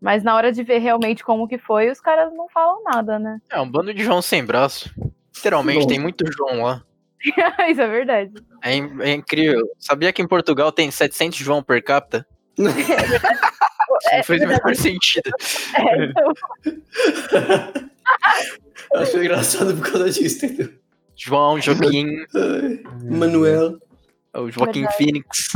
[0.02, 3.40] Mas na hora de ver realmente como que foi, os caras não falam nada, né?
[3.50, 4.94] É um bando de João sem braço.
[5.36, 5.88] Literalmente, Bom.
[5.88, 6.82] tem muito João lá.
[7.70, 8.32] Isso é verdade.
[8.64, 9.68] É, in- é incrível.
[9.80, 12.26] Sabia que em Portugal tem 700 João per capita?
[14.12, 15.32] É, Não fez o menor sentido.
[15.76, 16.34] é, então,
[18.96, 20.74] Acho engraçado por causa disso, entendeu?
[21.16, 22.08] João, Joaquim,
[23.04, 23.78] Manuel.
[24.36, 24.98] o Joaquim Verdade.
[24.98, 25.50] Phoenix.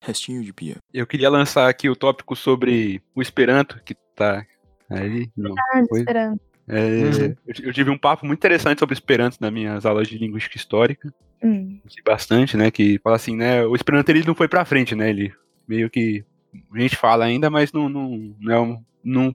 [0.00, 0.76] Restinho de pia.
[0.92, 4.44] Eu queria lançar aqui o tópico sobre o Esperanto, que tá
[4.90, 5.28] aí.
[5.36, 5.54] Não.
[5.88, 6.00] Foi?
[6.00, 6.38] esperando.
[6.66, 7.36] É, Uhum.
[7.46, 11.12] eu, eu tive um papo muito interessante sobre Esperanto nas minhas aulas de linguística histórica.
[11.42, 11.78] Hum.
[11.84, 12.70] Usei bastante, né?
[12.70, 13.64] Que fala assim, né?
[13.66, 15.10] O Esperanto ele não foi pra frente, né?
[15.10, 15.32] Ele
[15.68, 16.24] meio que.
[16.72, 19.34] A gente fala ainda, mas não, não, não, é não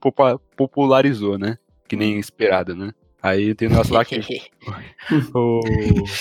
[0.56, 1.58] popularizou, né?
[1.88, 2.93] Que nem esperado, né?
[3.22, 4.20] Aí tem o nosso lá que
[5.34, 5.59] O...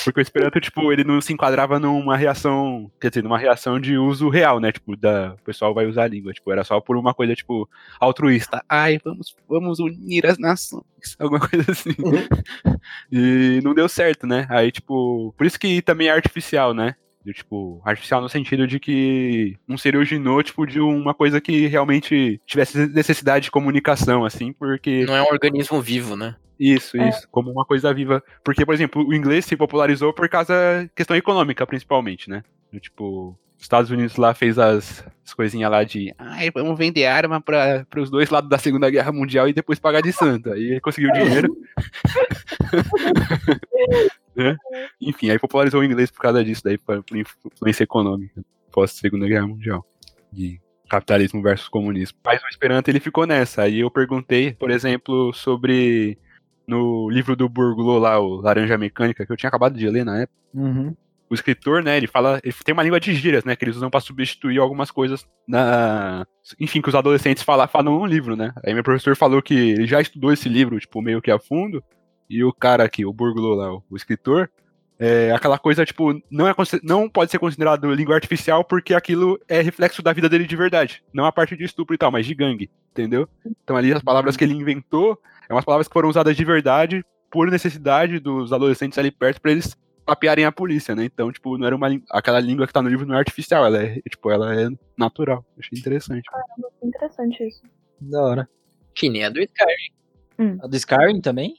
[0.04, 3.96] Porque o Esperanto, tipo, ele não se enquadrava numa reação, quer dizer, numa reação de
[3.96, 4.72] uso real, né?
[4.72, 5.34] Tipo, da...
[5.34, 6.32] o pessoal vai usar a língua.
[6.32, 7.68] Tipo, era só por uma coisa, tipo,
[8.00, 8.64] altruísta.
[8.68, 10.82] Ai, vamos, vamos unir as nações.
[11.18, 11.94] Alguma coisa assim.
[11.98, 12.76] Uhum.
[13.12, 14.46] E não deu certo, né?
[14.50, 16.96] Aí, tipo, por isso que também é artificial, né?
[17.24, 21.66] Do, tipo, artificial no sentido de que não se originou, tipo, de uma coisa que
[21.66, 25.04] realmente tivesse necessidade de comunicação, assim, porque.
[25.04, 26.34] Não é um organismo vivo, né?
[26.58, 27.08] Isso, É.
[27.08, 28.22] isso, como uma coisa viva.
[28.44, 32.42] Porque, por exemplo, o inglês se popularizou por causa da questão econômica, principalmente, né?
[32.80, 37.40] Tipo, os Estados Unidos lá fez as, as coisinhas lá de ai, vamos vender arma
[37.40, 40.54] para os dois lados da Segunda Guerra Mundial e depois pagar de santa.
[40.54, 41.56] Aí ele conseguiu dinheiro.
[44.36, 44.56] Né?
[45.00, 49.46] Enfim, aí popularizou o inglês por causa disso, daí por, influência econômica pós Segunda Guerra
[49.46, 49.84] Mundial.
[50.32, 52.16] E capitalismo versus comunismo.
[52.24, 53.62] Mas o Esperanto ele ficou nessa.
[53.62, 56.18] Aí eu perguntei, por exemplo, sobre
[56.68, 60.20] no livro do Burglo lá, o Laranja Mecânica, que eu tinha acabado de ler na
[60.20, 60.38] época.
[60.52, 60.94] Uhum.
[61.30, 63.90] O escritor, né, ele fala, ele tem uma língua de gírias, né, que eles usam
[63.90, 66.26] para substituir algumas coisas na,
[66.60, 68.52] enfim, que os adolescentes falam, falam no livro, né?
[68.64, 71.82] Aí meu professor falou que ele já estudou esse livro, tipo, meio que a fundo,
[72.30, 74.50] e o cara aqui, o Burglo lá, o, o escritor,
[74.98, 79.60] é aquela coisa, tipo, não, é, não pode ser considerado língua artificial porque aquilo é
[79.60, 81.02] reflexo da vida dele de verdade.
[81.12, 83.28] Não a parte de estupro e tal, mas de gangue, entendeu?
[83.62, 87.04] Então ali as palavras que ele inventou é umas palavras que foram usadas de verdade
[87.30, 91.04] por necessidade dos adolescentes ali perto para eles papearem a polícia, né?
[91.04, 93.82] Então, tipo, não era uma aquela língua que tá no livro não é artificial, ela
[93.82, 95.44] é, tipo, ela é natural.
[95.58, 96.22] Achei interessante.
[96.30, 97.62] Caramba, que interessante isso.
[98.00, 98.48] Da hora.
[98.94, 100.58] Que nem a do Skyrim.
[100.62, 101.54] A do Skyrim também?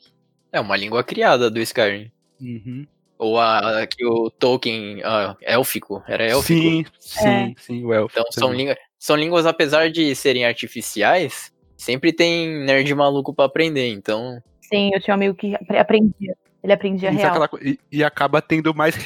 [0.52, 2.12] É uma língua criada do Skyrim.
[2.42, 2.88] Uhum.
[3.20, 6.60] Ou a, a que o Tolkien, ah, élfico, era élfico.
[6.60, 7.54] Sim, sim, É.
[7.58, 8.18] sim, o elfo.
[8.18, 13.88] Então são, língua, são línguas, apesar de serem artificiais, sempre tem nerd maluco pra aprender.
[13.92, 16.36] Então, Sim, eu tinha um amigo que apre- aprendia.
[16.62, 17.42] Ele aprendia Isso é real.
[17.44, 18.94] aquela e, e acaba tendo mais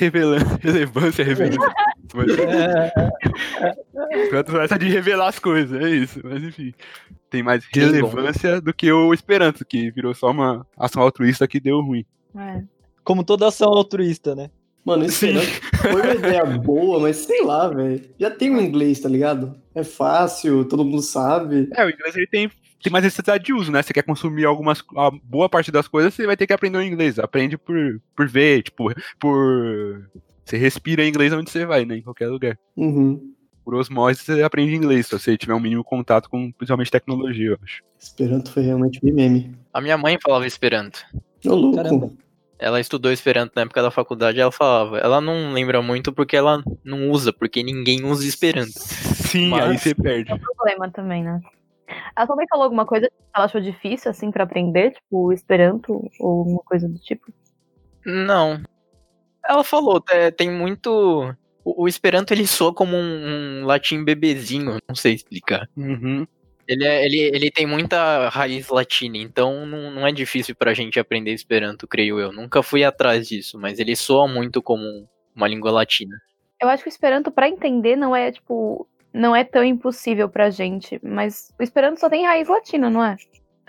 [0.62, 1.60] relevância, relevância.
[2.14, 2.28] Mas,
[4.30, 6.20] Quanto essa de revelar as coisas, é isso.
[6.24, 6.74] Mas enfim.
[7.30, 7.86] Tem mais Que bom.
[7.86, 12.06] relevância do que o Esperanto, que virou só uma ação altruísta que deu ruim.
[12.38, 12.62] É.
[13.04, 14.50] Como toda ação altruísta, né?
[14.86, 15.40] Mano, esse Sim.
[15.82, 18.02] foi uma ideia boa, mas sei lá, velho.
[18.20, 19.56] Já tem o inglês, tá ligado?
[19.74, 21.70] É fácil, todo mundo sabe.
[21.74, 22.52] É, o inglês ele tem,
[22.84, 23.82] tem mais necessidade de uso, né?
[23.82, 24.84] Você quer consumir algumas.
[24.98, 27.18] A boa parte das coisas, você vai ter que aprender o inglês.
[27.18, 27.76] Aprende por,
[28.16, 30.10] por ver, tipo, por.
[30.46, 31.98] Você respira inglês onde você vai, né?
[31.98, 32.60] Em qualquer lugar.
[32.76, 33.34] Uhum.
[33.64, 37.58] Por osmose, você aprende inglês, se você tiver um mínimo contato com, principalmente, tecnologia, eu
[37.64, 37.82] acho.
[37.98, 39.56] Esperanto foi realmente bem meme.
[39.74, 41.00] a minha mãe falava Esperanto.
[41.46, 41.78] Ô, louco.
[41.78, 42.12] Caramba.
[42.60, 44.98] Ela estudou Esperanto na época da faculdade, ela falava.
[44.98, 48.74] Ela não lembra muito porque ela não usa, porque ninguém usa Esperanto.
[48.78, 50.38] Sim, Mas- aí você perde.
[50.38, 51.40] Problema também, né?
[52.16, 56.10] Ela também falou alguma coisa que ela achou difícil, assim, pra aprender, tipo, o Esperanto
[56.20, 57.32] ou alguma coisa do tipo.
[58.06, 58.62] Não.
[59.48, 61.34] Ela falou, "Te- tem muito.
[61.66, 65.68] O, o Esperanto ele soa como um, um latim bebezinho, não sei explicar.
[65.76, 66.26] Uhum.
[66.68, 71.00] Ele, é- ele, ele tem muita raiz latina, então não, não é difícil pra gente
[71.00, 72.32] aprender Esperanto, creio eu.
[72.32, 76.16] Nunca fui atrás disso, mas ele soa muito como uma língua latina.
[76.62, 80.50] Eu acho que o Esperanto, pra entender, não é, tipo, não é tão impossível pra
[80.50, 83.16] gente, mas o Esperanto só tem raiz latina, não é?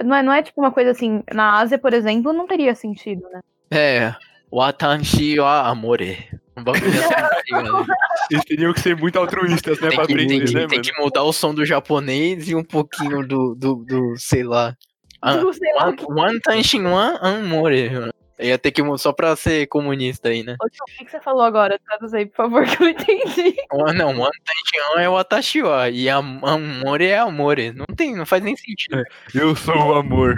[0.02, 3.22] Não é, não é tipo uma coisa assim, na Ásia, por exemplo, não teria sentido,
[3.32, 3.40] né?
[3.70, 4.14] É,
[4.52, 6.18] Watanshi wa amore.
[6.56, 7.04] Um bagulho assim?
[8.30, 10.78] Eles teriam que ser muito altruístas, né, Tem pra que, tem, aprender, que, né, tem
[10.78, 10.82] mano?
[10.82, 14.74] que mudar o som do japonês e um pouquinho do, do, do sei lá.
[15.20, 16.04] Ah, Do sei lá o One, que.
[16.12, 18.10] one Tanshin One Amore.
[18.38, 20.56] Ia ter que só pra ser comunista aí, né?
[20.62, 21.78] Ô, tio, O que que você falou agora?
[21.86, 23.54] Traduz aí, por favor, que eu não entendi.
[23.96, 27.72] Não, Tanshin One é o Atashiwa e am- Amore é Amore.
[27.72, 29.02] Não tem, não faz nem sentido.
[29.34, 30.34] Eu sou o amor.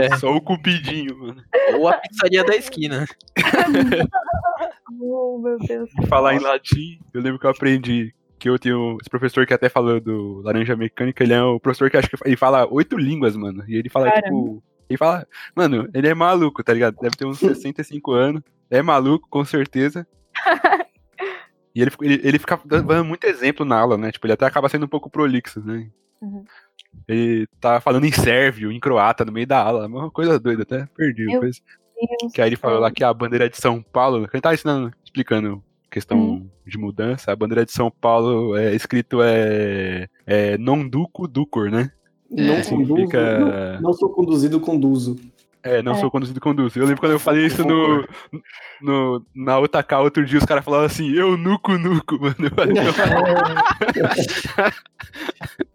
[0.00, 0.16] É.
[0.16, 1.42] Sou o cupidinho, mano.
[1.78, 3.04] Ou a pizzaria da esquina.
[5.00, 5.90] Oh, meu Deus.
[6.08, 9.68] Falar em latim, eu lembro que eu aprendi que eu tenho esse professor que até
[9.68, 13.36] falou do Laranja Mecânica, ele é o professor que acho que ele fala oito línguas,
[13.36, 13.64] mano.
[13.68, 14.26] E ele fala, Caramba.
[14.28, 14.62] tipo.
[14.88, 16.96] Ele fala, mano, ele é maluco, tá ligado?
[17.00, 18.42] Deve ter uns 65 anos.
[18.70, 20.06] É maluco, com certeza.
[21.74, 24.10] E ele, ele, ele fica dando muito exemplo na aula, né?
[24.10, 25.90] Tipo, ele até acaba sendo um pouco prolixo, né?
[26.22, 26.42] Uhum.
[27.06, 29.86] Ele tá falando em sérvio, em croata, no meio da aula.
[29.86, 31.26] Uma coisa doida, até perdi.
[31.26, 31.60] Meu Depois.
[31.60, 34.54] Deus Que aí ele falou lá que a bandeira de São Paulo, que ele tá
[34.54, 36.50] ensinando, explicando questão Hum.
[36.66, 41.92] de mudança, a bandeira de São Paulo é escrito é, é non duco ducor, né?
[42.30, 45.16] Não, É, conduzo, significa- não, não sou conduzido, conduzo.
[45.62, 45.94] É, não É.
[45.96, 46.78] sou conduzido conduzo.
[46.78, 48.06] Eu lembro quando eu falei isso no,
[48.80, 52.36] no, na OTK outro dia, os caras falavam assim, eu nuco nuco, mano.
[52.38, 52.74] Eu falei,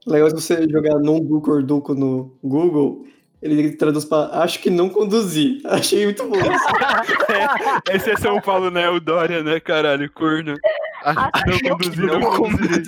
[0.08, 3.06] Legal se você jogar não duco or duco no Google,
[3.42, 5.62] ele traduz pra acho que não conduzi.
[5.66, 7.92] Achei muito bom isso.
[7.94, 8.90] Esse é São Paulo, né?
[8.90, 10.56] O Dória, né, caralho, corno.
[11.04, 12.84] Acho que não Acho que conduzi, não conduzirei.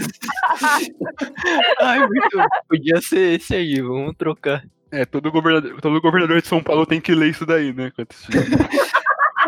[1.81, 2.37] Ai, muito.
[2.69, 4.63] Podia ser esse aí, vamos trocar.
[4.91, 7.91] É, todo governador, todo governador de São Paulo tem que ler isso daí, né?
[7.97, 8.29] assistir.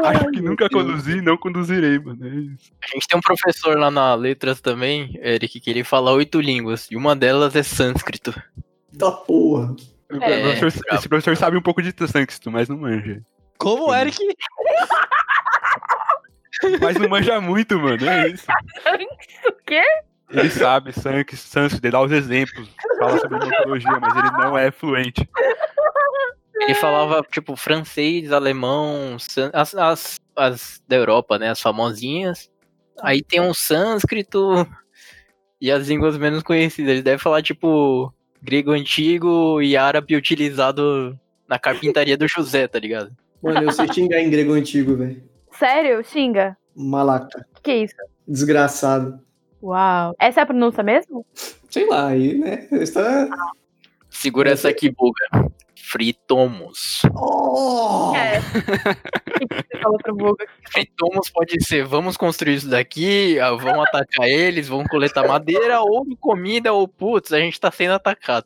[0.03, 2.25] Acho que nunca conduzi, não conduzirei, mano.
[2.25, 2.71] É isso.
[2.83, 6.87] A gente tem um professor lá na Letras também, Eric, que ele fala oito línguas,
[6.91, 8.33] e uma delas é sânscrito.
[8.91, 9.73] Da porra.
[10.21, 13.21] É, professor- esse professor sabe um pouco de sânscrito, mas não manja.
[13.57, 14.17] Como, Eric?
[16.81, 18.07] Mas não manja muito, mano.
[18.07, 18.45] É isso.
[19.47, 19.81] O quê?
[20.29, 22.67] Ele sabe Sansk- Sanskrit, ele dá os exemplos,
[22.99, 25.27] fala sobre mitologia, mas ele não é fluente.
[26.61, 29.17] Ele falava, tipo, francês, alemão,
[29.53, 31.49] as, as, as da Europa, né?
[31.49, 32.49] As famosinhas.
[33.01, 34.67] Aí tem um sânscrito
[35.59, 36.91] e as línguas menos conhecidas.
[36.93, 38.11] Ele deve falar, tipo,
[38.41, 43.11] grego antigo e árabe utilizado na carpintaria do José, tá ligado?
[43.43, 45.21] Mano, eu sei xingar em grego antigo, velho.
[45.57, 46.03] Sério?
[46.03, 46.57] Xinga.
[46.75, 47.45] Malaca.
[47.51, 47.95] O que, que é isso?
[48.27, 49.19] Desgraçado.
[49.61, 50.15] Uau.
[50.19, 51.25] Essa é a pronúncia mesmo?
[51.69, 52.67] Sei lá, aí, né?
[52.71, 53.27] Está.
[54.09, 55.51] Segura essa aqui, buga.
[55.75, 57.03] Fritomos.
[57.15, 58.13] Oh!
[58.15, 58.39] É.
[58.39, 60.45] O que, que você falou pro Buga?
[60.71, 66.05] Fritomos pode ser, vamos construir isso daqui, ah, vamos atacar eles, vamos coletar madeira, ou
[66.19, 68.45] comida, ou putz, a gente tá sendo atacado.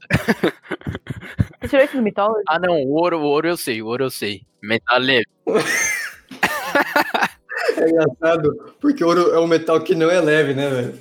[1.61, 2.43] Você tirou isso do Mythology?
[2.47, 4.41] Ah não, o ouro, o ouro eu sei, o ouro eu sei.
[4.61, 5.29] Metaleiro.
[7.77, 10.99] É engraçado, porque ouro é um metal que não é leve, né, velho?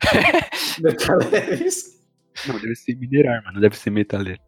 [0.80, 1.98] metal leves.
[2.46, 4.40] Não, deve ser minerar, mano, deve ser metaleiro.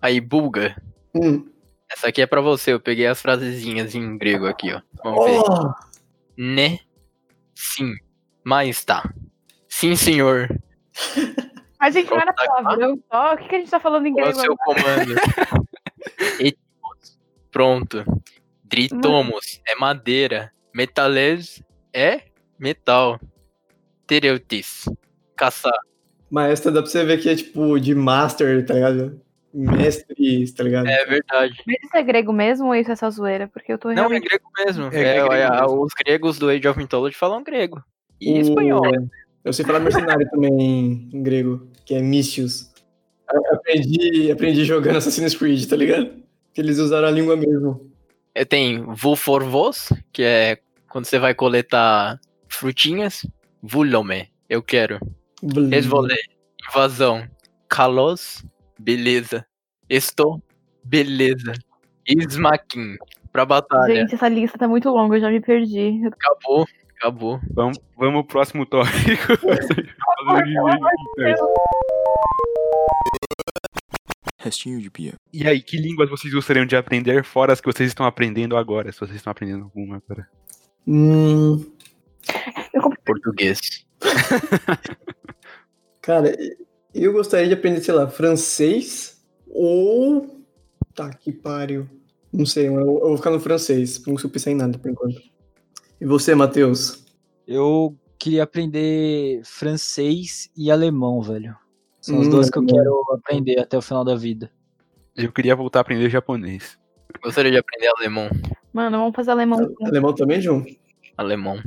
[0.00, 0.76] Aí, Bulga,
[1.14, 1.48] Hum.
[1.90, 4.80] essa aqui é pra você, eu peguei as frasezinhas em grego aqui, ó.
[5.02, 5.38] Vamos ver.
[5.40, 5.72] Oh!
[6.36, 6.78] Né?
[7.54, 7.94] Sim.
[8.44, 9.10] Mas tá.
[9.68, 10.48] Sim, senhor.
[11.78, 13.34] A gente não era palavrão só.
[13.34, 14.40] O que, que a gente tá falando em Qual é o grego?
[14.40, 15.14] seu comando?
[17.52, 18.04] Pronto.
[18.68, 20.52] Dritomos é madeira.
[20.74, 21.62] Metales
[21.94, 22.20] é
[22.58, 23.18] metal.
[24.06, 24.84] Tereutis.
[25.36, 25.72] Caçar.
[26.30, 29.20] Maestra dá pra você ver que é tipo de master, tá ligado?
[29.54, 30.86] Mestre, tá ligado?
[30.88, 31.54] É verdade.
[31.66, 33.48] Mas isso é grego mesmo ou isso é só zoeira?
[33.48, 34.84] Porque eu tô Não, é grego mesmo.
[34.92, 35.82] É, É, grego é, mesmo.
[35.82, 37.82] Os gregos do Age of Mythology falam grego.
[38.20, 38.82] E O- espanhol.
[39.44, 42.70] Eu sei falar mercenário também em grego, que é Mischius.
[43.32, 46.10] Eu Aprendi, aprendi jogando Assassin's Creed, tá ligado?
[46.52, 47.90] Que eles usaram a língua mesmo.
[48.36, 50.58] É, Tem vu for vos, que é
[50.90, 53.26] quando você vai coletar frutinhas.
[53.62, 55.00] Vulome, eu quero.
[55.42, 55.70] Blum.
[55.70, 56.16] Resvolé,
[56.68, 57.26] invasão.
[57.66, 58.44] Kalos,
[58.78, 59.46] beleza.
[59.88, 60.42] Estou,
[60.84, 61.54] beleza.
[62.06, 62.96] Ismaquim,
[63.32, 63.94] pra batalha.
[63.94, 66.02] Gente, essa lista tá muito longa, eu já me perdi.
[66.06, 66.66] Acabou,
[66.98, 67.40] acabou.
[67.54, 69.32] Vamos, vamos pro próximo tópico.
[74.46, 75.14] Restinho de pia.
[75.32, 78.92] e aí, que línguas vocês gostariam de aprender, fora as que vocês estão aprendendo agora?
[78.92, 80.28] Se vocês estão aprendendo alguma agora.
[80.86, 81.64] Hum,
[83.04, 83.84] Português.
[86.00, 86.32] cara,
[86.94, 90.44] eu gostaria de aprender, sei lá, francês ou.
[90.94, 91.88] Tá, que pariu.
[92.32, 93.98] Não sei, eu, eu vou ficar no francês.
[94.06, 95.20] Não consigo pensar em nada por enquanto.
[96.00, 97.04] E você, Matheus?
[97.48, 101.56] Eu queria aprender francês e alemão, velho.
[102.06, 102.76] São as Hum, duas que eu alemão.
[102.84, 104.48] quero aprender até o final da vida.
[105.16, 106.78] Eu queria voltar a aprender japonês.
[107.20, 108.28] Gostaria de aprender alemão.
[108.72, 109.74] Mano, vamos fazer alemão.
[109.84, 110.64] Alemão também, João?
[111.18, 111.60] Alemão.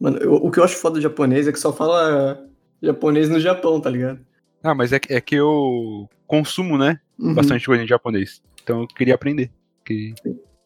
[0.00, 2.44] Mano, eu- o que eu acho foda do japonês é que só fala
[2.82, 4.18] japonês no Japão, tá ligado?
[4.60, 6.98] Ah, mas é, que- é que eu consumo, né?
[7.16, 7.34] Uhum.
[7.34, 8.42] Bastante coisa em japonês.
[8.64, 9.52] Então eu queria aprender.
[9.84, 10.14] Que,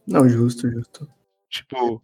[0.06, 1.06] Não, justo, justo.
[1.50, 2.00] tipo,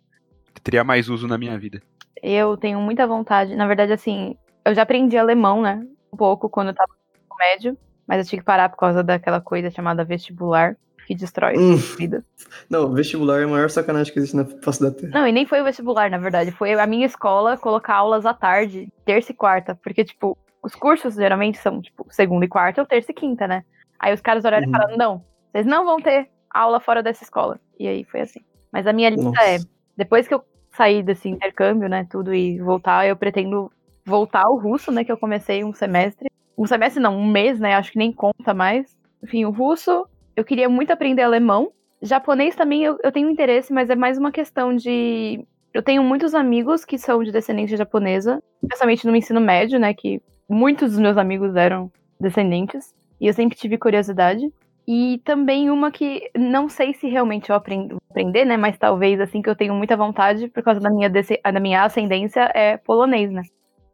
[0.63, 1.81] teria mais uso na minha vida.
[2.23, 3.57] Eu tenho muita vontade.
[3.57, 5.87] Na verdade, assim, eu já aprendi alemão, né?
[6.15, 6.93] Um pouco quando eu tava
[7.29, 11.55] no médio, mas eu tive que parar por causa daquela coisa chamada vestibular, que destrói
[11.59, 11.75] Hum.
[11.75, 12.25] a vida.
[12.71, 15.11] Não, vestibular é a maior sacanagem que existe na face da Terra.
[15.13, 16.53] Não, e nem foi o vestibular, na verdade.
[16.53, 19.75] Foi a minha escola colocar aulas à tarde, terça e quarta.
[19.83, 23.65] Porque, tipo, os cursos geralmente são, tipo, segunda e quarta ou terça e quinta, né?
[23.99, 24.71] Aí os caras olharam Uhum.
[24.71, 27.59] e falaram, não, vocês não vão ter aula fora dessa escola.
[27.79, 28.41] E aí foi assim.
[28.73, 29.43] Mas a minha lista Nossa.
[29.43, 29.59] é,
[29.97, 30.43] depois que eu
[30.77, 33.71] sair desse intercâmbio, né, tudo, e voltar, eu pretendo
[34.05, 36.31] voltar ao russo, né, que eu comecei um semestre.
[36.57, 38.97] Um semestre não, um mês, né, acho que nem conta mais.
[39.23, 41.73] Enfim, o russo, eu queria muito aprender alemão.
[42.03, 45.45] Japonês também eu, eu tenho interesse, mas é mais uma questão de.
[45.73, 49.93] Eu tenho muitos amigos que são de descendência japonesa, especialmente no ensino médio, né?
[49.95, 51.91] Que muitos dos meus amigos eram
[52.21, 52.95] descendentes.
[53.21, 54.53] E eu sempre tive curiosidade.
[54.87, 58.57] E também uma que não sei se realmente eu aprendo aprender, né?
[58.57, 62.53] Mas talvez assim que eu tenho muita vontade por causa da minha, da minha ascendência
[62.55, 63.43] é polonês, né?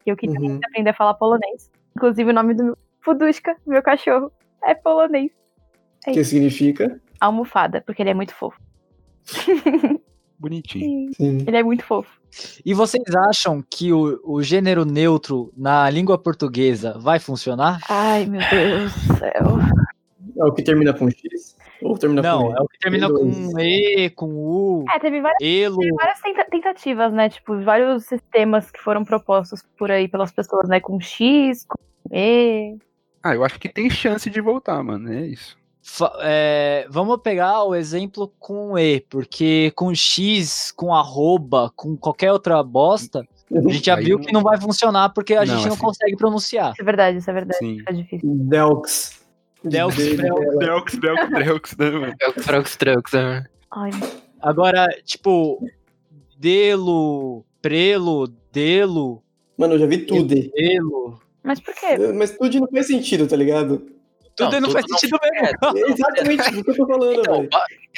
[0.04, 0.48] Que eu queria Uhum.
[0.50, 1.70] muito aprender a falar polonês.
[1.96, 4.30] Inclusive o nome do meu Fudushka, meu cachorro,
[4.64, 5.30] é polonês.
[6.06, 7.00] É O que significa?
[7.20, 8.58] Almofada, porque ele é muito fofo.
[10.38, 11.12] Bonitinho.
[11.14, 11.44] Sim.
[11.46, 12.18] Ele é muito fofo.
[12.64, 17.80] E vocês acham que o, o gênero neutro na língua portuguesa vai funcionar?
[17.88, 19.58] Ai, meu Deus do céu.
[20.38, 21.56] É o que termina com X?
[21.82, 25.38] Ou termina Não, com é o que termina com E, com U, É, teve várias,
[25.40, 25.78] elo.
[25.78, 27.28] teve várias tenta- tentativas, né?
[27.28, 30.80] Tipo, vários sistemas que foram propostos por aí pelas pessoas, né?
[30.80, 31.78] Com X, com
[32.12, 32.76] E.
[33.22, 35.12] Ah, eu acho que tem chance de voltar, mano.
[35.12, 35.58] É isso.
[36.22, 42.62] É, vamos pegar o exemplo com E, porque com X, com arroba, com qualquer outra
[42.62, 45.72] bosta, A gente já viu não- que não vai funcionar porque a Não, gente não
[45.72, 46.72] assim- consegue pronunciar.
[46.72, 47.58] Isso é verdade, isso é verdade.
[47.58, 47.78] Sim.
[47.78, 48.28] Fica difícil.
[48.32, 49.19] Delx.
[49.64, 50.58] Delx, De- Delx.
[50.58, 52.14] Delx, Delx, Delx, né, mano?
[52.44, 52.78] Trunks,
[53.12, 53.44] né?
[53.70, 53.90] Ai,
[54.40, 55.62] Agora, tipo,
[56.38, 59.22] delo, prelo, delo,
[59.58, 60.34] Mano, eu já vi tudo.
[60.34, 61.20] delo.
[61.42, 61.98] mas por quê?
[62.14, 63.86] Mas tudo não faz sentido, tá ligado?
[64.34, 65.78] Tudo não, tudo faz sentido mesmo.
[65.78, 67.48] É exatamente o que eu tô falando, Então, velho.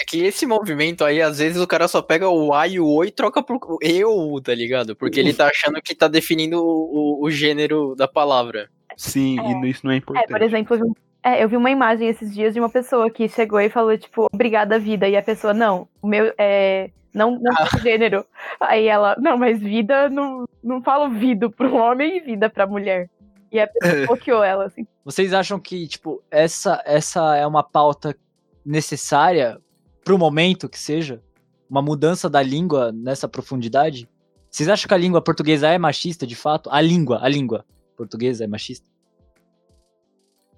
[0.00, 2.86] é que esse movimento aí, às vezes o cara só pega o A e o
[2.88, 4.96] O e troca por E ou U, tá ligado?
[4.96, 8.68] Porque ele tá achando que tá definindo o, o- o gênero da palavra.
[8.96, 10.26] Sim, e isso não é É, importante.
[10.28, 10.94] por exemplo, eu um-
[11.24, 14.26] é, eu vi uma imagem esses dias de uma pessoa que chegou e falou, tipo,
[14.32, 15.08] obrigada vida.
[15.08, 16.90] E a pessoa, não, o meu é.
[17.14, 17.78] Não, não Ah.
[17.78, 18.24] gênero.
[18.58, 23.10] Aí ela, não, mas vida, não, não falo vida pro homem e vida pra mulher.
[23.50, 24.86] E a pessoa bloqueou ela, assim.
[25.04, 28.16] Vocês acham que, tipo, essa, essa é uma pauta
[28.64, 29.58] necessária
[30.04, 31.22] pro momento que seja?
[31.68, 34.08] Uma mudança da língua nessa profundidade?
[34.50, 36.70] Vocês acham que a língua portuguesa é machista, de fato?
[36.70, 37.64] A língua, a língua
[37.96, 38.88] portuguesa é machista?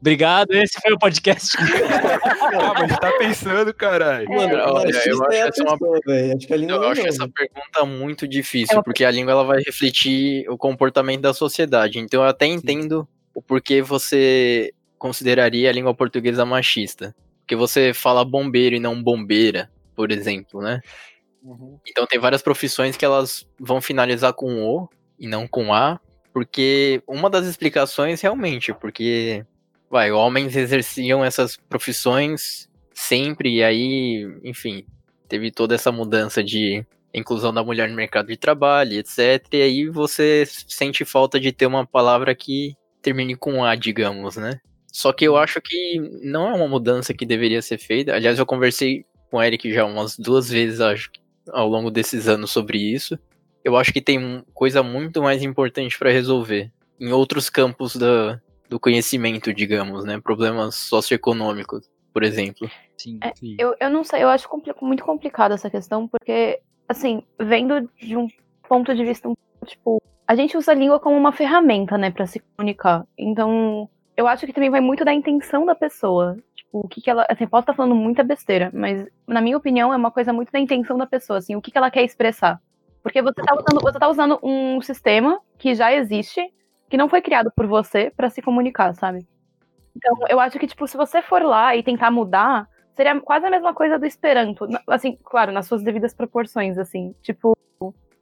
[0.05, 1.57] Obrigado, esse foi o podcast.
[1.57, 4.28] Calma, a gente tá pensando, caralho.
[4.28, 5.78] Mano, olha, eu acho é a essa uma-.
[6.36, 7.09] Acho que a língua Eu não, acho não.
[7.09, 11.98] essa pergunta muito É difícil, porque a língua ela vai refletir o comportamento da sociedade.
[11.98, 17.16] Então eu até entendo o porquê você consideraria a língua portuguesa machista.
[17.40, 20.82] Porque você fala bombeiro e não bombeira, por exemplo, né?
[21.88, 24.86] Então tem várias profissões que elas vão finalizar com O
[25.18, 25.98] e não com A,
[26.30, 29.46] porque uma das explicações realmente, porque
[29.91, 34.85] vai, homens exerciam essas profissões sempre e aí, enfim,
[35.28, 39.47] teve toda essa mudança de inclusão da mulher no mercado de trabalho, etc.
[39.53, 44.61] E aí você sente falta de ter uma palavra que termine com A, digamos, né?
[44.93, 48.14] Só que eu acho que não é uma mudança que deveria ser feita.
[48.14, 51.11] Aliás, eu conversei com o Eric já umas duas vezes, acho,
[51.51, 53.18] ao longo desses anos sobre isso.
[53.64, 56.70] Eu acho que tem coisa muito mais importante para resolver
[57.01, 58.41] em outros campos da,
[58.74, 60.20] do conhecimento, digamos, né?
[60.20, 62.68] Problemas socioeconômicos, por exemplo.
[62.98, 63.20] Sim.
[63.22, 63.54] É, Sim.
[63.56, 68.16] Eu, eu não sei, eu acho compli- muito complicado essa questão, porque, assim, vendo de
[68.16, 68.26] um
[68.68, 72.10] ponto de vista, um pouco, tipo, a gente usa a língua como uma ferramenta, né,
[72.10, 73.06] pra se comunicar.
[73.16, 76.36] Então, eu acho que também vai muito da intenção da pessoa.
[76.56, 77.24] Tipo, o que, que ela.
[77.30, 80.58] Assim, posso estar falando muita besteira, mas, na minha opinião, é uma coisa muito da
[80.58, 82.60] intenção da pessoa, assim, o que, que ela quer expressar.
[83.04, 86.40] Porque você tá usando, você tá usando um sistema que já existe,
[86.89, 89.26] que não foi criado por você pra se comunicar, sabe?
[89.97, 93.51] Então, eu acho que, tipo, se você for lá e tentar mudar, seria quase a
[93.51, 94.66] mesma coisa do Esperanto.
[94.89, 97.14] Assim, claro, nas suas devidas proporções, assim.
[97.22, 97.57] Tipo,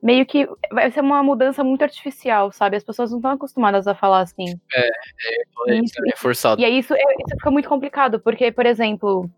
[0.02, 2.76] meio que vai ser uma mudança muito artificial, sabe?
[2.76, 4.44] As pessoas não estão acostumadas a falar assim.
[5.68, 6.60] Isso, É forçado.
[6.60, 9.30] E aí isso, é- isso fica muito complicado, porque, por exemplo,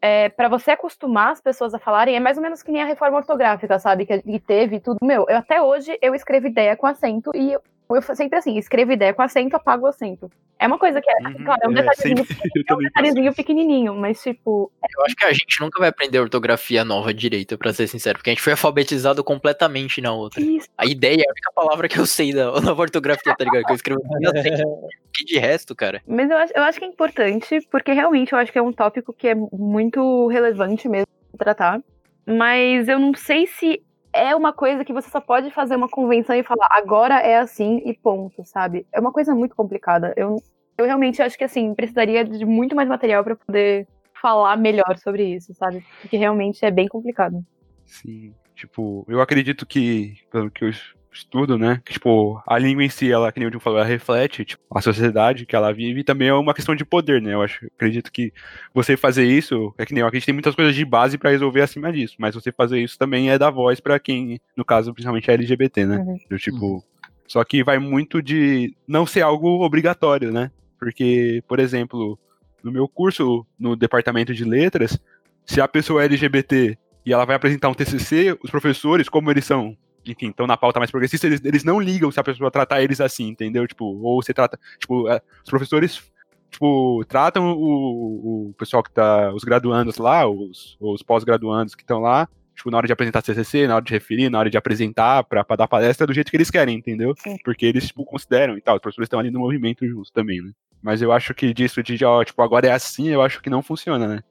[0.00, 2.86] é, para você acostumar as pessoas a falarem, é mais ou menos que nem a
[2.86, 4.04] reforma ortográfica, sabe?
[4.04, 4.98] Que, que teve tudo.
[5.02, 8.92] Meu, eu, até hoje eu escrevo ideia com acento e eu, eu sempre assim, escrevo
[8.92, 10.30] ideia com acento, apago o acento.
[10.58, 12.78] É uma coisa que é, Uhum, claro, é um é, detalhezinho, sempre- eu é um
[12.78, 17.58] detalhezinho pequenininho, mas tipo, Eu acho que a gente nunca vai aprender ortografia nova direito,
[17.58, 20.40] pra ser sincero, porque a gente foi alfabetizado completamente na outra.
[20.40, 20.68] isso.
[20.78, 23.64] A ideia é a única palavra que eu sei da nova ortografia, tá ligado?
[23.64, 24.62] Que eu escrevo acento.
[25.16, 26.02] Que de resto, cara.
[26.08, 28.72] Mas eu acho, eu acho que é importante, porque realmente eu acho que é um
[28.72, 31.06] tópico que é muito relevante mesmo
[31.38, 31.80] tratar.
[32.26, 33.80] Mas eu não sei se
[34.14, 37.82] é uma coisa que você só pode fazer uma convenção e falar agora é assim
[37.84, 38.86] e ponto, sabe?
[38.92, 40.14] É uma coisa muito complicada.
[40.16, 40.36] Eu,
[40.78, 43.88] eu realmente acho que assim, precisaria de muito mais material pra poder
[44.22, 45.84] falar melhor sobre isso, sabe?
[46.00, 47.44] Porque realmente é bem complicado.
[47.84, 50.70] Sim, tipo, eu acredito que, pelo que eu
[51.14, 54.44] estudo, né, que, tipo, a língua em si, ela, que nem o falou, ela reflete,
[54.44, 57.42] tipo, a sociedade que ela vive e também é uma questão de poder, né, eu
[57.42, 58.32] acho, acredito que
[58.74, 61.30] você fazer isso, é que nem, eu acredito que tem muitas coisas de base pra
[61.30, 64.92] resolver acima disso, mas você fazer isso também é dar voz pra quem, no caso,
[64.92, 66.18] principalmente a LGBT, né, Uhum.
[66.28, 66.84] do tipo,
[67.26, 72.18] só que vai muito de não ser algo obrigatório, né, porque, por exemplo,
[72.62, 74.98] no meu curso, no departamento de letras,
[75.46, 79.44] se a pessoa é LGBT e ela vai apresentar um TCC, os professores, como eles
[79.44, 82.82] são, enfim, estão na pauta mais progressista, eles, eles não ligam se a pessoa tratar
[82.82, 83.66] eles assim, entendeu?
[83.66, 86.02] Tipo, ou você trata, tipo, é, os professores,
[86.50, 92.00] tipo, tratam o, o pessoal que tá, os graduandos lá, os, os pós-graduandos que estão
[92.00, 95.24] lá, tipo, na hora de apresentar TCC, na hora de referir, na hora de apresentar
[95.24, 97.14] pra, pra dar palestra, do jeito que eles querem, entendeu?
[97.18, 97.36] Sim.
[97.44, 100.52] Porque eles, tipo, consideram e tal, os professores estão ali no movimento juntos também, né?
[100.82, 103.62] Mas eu acho que disso de, ó, tipo, agora é assim, eu acho que não
[103.62, 104.22] funciona, né?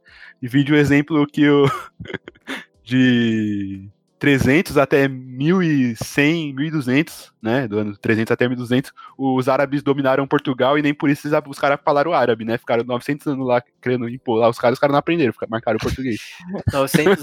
[0.41, 1.65] E vi de um exemplo que o
[2.83, 3.89] de
[4.23, 10.81] 300 até 1100, 1200, né, do ano 300 até 1200, os árabes dominaram Portugal e
[10.81, 12.57] nem por isso os caras falaram árabe, né?
[12.57, 15.81] Ficaram 900 anos lá querendo impor lá, os caras, os caras não aprenderam, marcaram o
[15.81, 16.21] português.
[16.71, 17.21] 900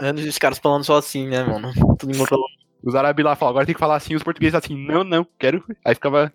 [0.00, 1.72] anos e os caras falando só assim, né, mano?
[1.98, 2.38] Tudo em outro-
[2.84, 5.64] Os árabes lá falam, agora tem que falar assim, os portugueses assim, não, não, quero.
[5.84, 6.32] Aí ficava.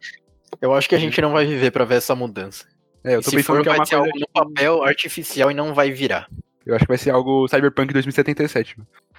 [0.62, 2.66] Eu acho que a gente não vai viver pra ver essa mudança.
[3.06, 4.12] É, eu E tô se pensando for, que é vai uma ser coisa.
[4.14, 6.28] algo no papel artificial e não vai virar.
[6.66, 8.76] Eu acho que vai ser algo Cyberpunk 2077.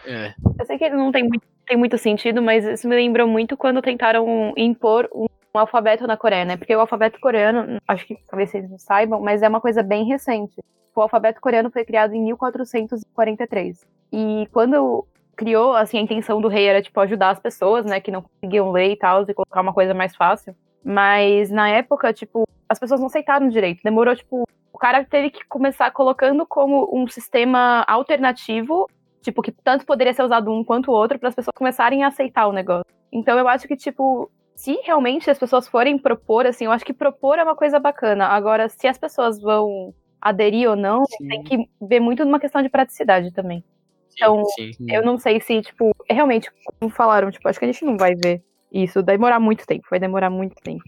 [0.06, 0.34] É.
[0.58, 3.82] Eu sei que não tem muito, tem muito sentido, mas isso me lembrou muito quando
[3.82, 6.56] tentaram impor um, um alfabeto na Coreia, né?
[6.56, 10.04] Porque o alfabeto coreano, acho que talvez vocês não saibam, mas é uma coisa bem
[10.04, 10.60] recente.
[10.94, 13.86] O alfabeto coreano foi criado em 1443.
[14.12, 18.10] E quando criou, assim, a intenção do rei era, tipo, ajudar as pessoas, né, que
[18.10, 20.54] não conseguiam ler e tal, e colocar uma coisa mais fácil.
[20.84, 23.80] Mas na época, tipo, as pessoas não aceitaram direito.
[23.82, 28.88] Demorou, tipo, o cara teve que começar colocando como um sistema alternativo,
[29.24, 32.08] tipo, que tanto poderia ser usado um quanto o outro, para as pessoas começarem a
[32.08, 32.84] aceitar o negócio.
[33.10, 36.92] Então eu acho que, tipo, se realmente as pessoas forem propor, assim, eu acho que
[36.92, 38.26] propor é uma coisa bacana.
[38.26, 41.28] Agora, se as pessoas vão aderir ou não, Sim.
[41.28, 43.64] tem que ver muito numa questão de praticidade também.
[44.10, 44.72] Sim, Então, sim.
[44.88, 48.14] Eu não sei se, tipo, realmente, como falaram, tipo, acho que a gente não vai
[48.14, 49.02] ver isso.
[49.04, 50.84] Vai demorar muito tempo, vai demorar muito tempo.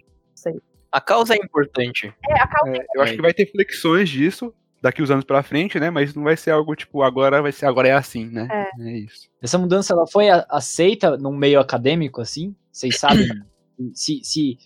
[0.93, 2.15] A causa é importante.
[2.29, 4.55] É, a causa É, eu acho que vai ter flexões disso
[4.87, 5.91] daqui os anos pra frente, né?
[5.91, 8.49] Mas não vai ser algo tipo, agora vai ser, agora é assim, né?
[8.81, 9.29] É, isso.
[9.43, 12.55] Essa mudança ela foi aceita num meio acadêmico, assim?
[12.73, 13.27] Vocês sabem
[13.93, 14.59] se, se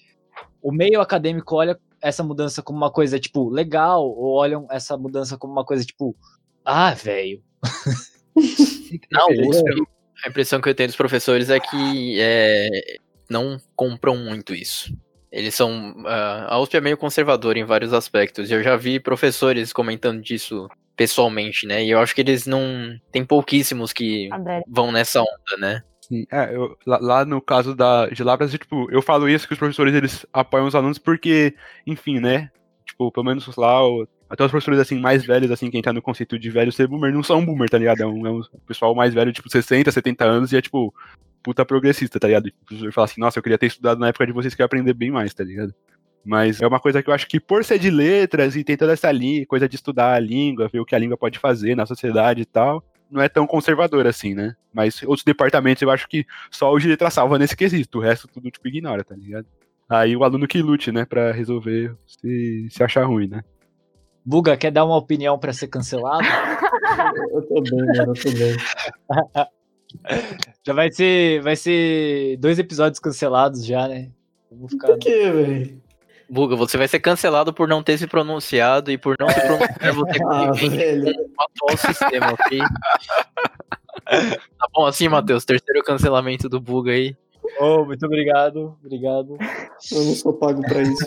[0.63, 5.37] o meio acadêmico olha essa mudança como uma coisa, tipo, legal, ou olham essa mudança
[5.37, 6.15] como uma coisa, tipo,
[6.65, 7.43] ah, velho.
[9.11, 9.63] Não, os-
[10.25, 12.69] a impressão que eu tenho dos professores é que é,
[13.29, 14.95] não compram muito isso.
[15.33, 15.95] Eles são.
[16.07, 18.51] ah, a USP é meio conservadora em vários aspectos.
[18.51, 21.85] e Eu já vi professores comentando disso pessoalmente, né?
[21.85, 22.99] E eu acho que eles não.
[23.13, 24.29] Tem pouquíssimos que
[24.69, 25.83] vão nessa onda, né?
[26.01, 29.53] Sim, é, eu- lá, lá no caso da de Labras, tipo, eu falo isso que
[29.53, 31.55] os professores eles apoiam os alunos porque,
[31.87, 32.51] enfim, né?
[32.85, 36.03] Tipo, pelo menos lá, o- até os professores assim mais velhos, assim, quem tá no
[36.03, 38.03] conceito de velho ser boomer, não são boomer, tá ligado?
[38.03, 40.93] É um, é um pessoal mais velho, tipo, 60, 70 anos e é tipo
[41.43, 42.47] puta progressista, tá ligado?
[42.47, 44.65] O professor fala assim, nossa, eu queria ter estudado na época de vocês que eu
[44.65, 45.75] ia aprender bem mais, tá ligado?
[46.25, 48.93] Mas é uma coisa que eu acho que por ser de letras e tem toda
[48.93, 51.87] essa linha, coisa de estudar a língua, ver o que a língua pode fazer na
[51.87, 54.55] sociedade e tal, não é tão conservador assim, né?
[54.73, 58.29] Mas outros departamentos eu acho que só o de letra salva nesse quesito, o resto
[58.29, 59.47] tudo tipo ignora, tá ligado?
[59.89, 63.43] Aí o aluno que lute, né, pra resolver se, se achar ruim, né?
[64.25, 66.23] Buga, quer dar uma opinião pra ser cancelado?
[67.33, 68.57] Eu tô bem, mano, eu tô bem.
[70.65, 74.11] já vai ser, vai ser dois episódios cancelados já, né?
[74.51, 74.89] Vou ficar...
[74.89, 75.83] Por quê, velho?
[76.29, 79.95] Buga, você vai ser cancelado por não ter se pronunciado e por não se pronunciar
[79.95, 82.59] você Ah, o atual sistema, ok?
[84.05, 85.45] Tá bom assim, Matheus?
[85.45, 87.17] Terceiro cancelamento do Buga aí.
[87.59, 89.37] Oh, muito obrigado, obrigado.
[89.91, 91.05] Eu não sou pago pra isso.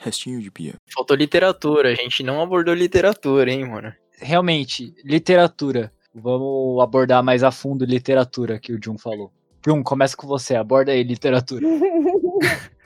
[0.00, 0.74] Restinho de pia.
[0.94, 3.92] Faltou literatura, a gente não abordou literatura, hein, mano?
[4.18, 5.92] Realmente, literatura.
[6.14, 9.30] Vamos abordar mais a fundo literatura que o Jun falou.
[9.66, 11.66] Jun, começa com você, aborda aí literatura.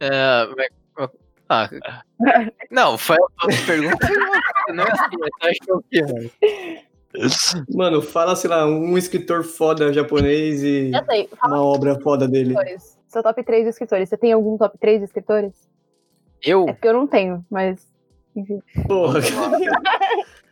[0.00, 1.10] É, mas-
[1.48, 1.68] ah,
[2.70, 4.08] não, foi a pergunta.
[4.72, 6.02] Não é assim, mas acho que é o quê,
[7.76, 8.00] mano?
[8.00, 12.52] Fala, sei lá, um escritor foda japonês e Já sei, fala uma obra foda dele.
[12.54, 12.98] escritores.
[13.06, 14.08] Seu top 3 de escritores.
[14.08, 15.52] Você tem algum top 3 de escritores?
[16.42, 17.86] Eu, É porque eu não tenho, mas.
[18.86, 19.20] Porra.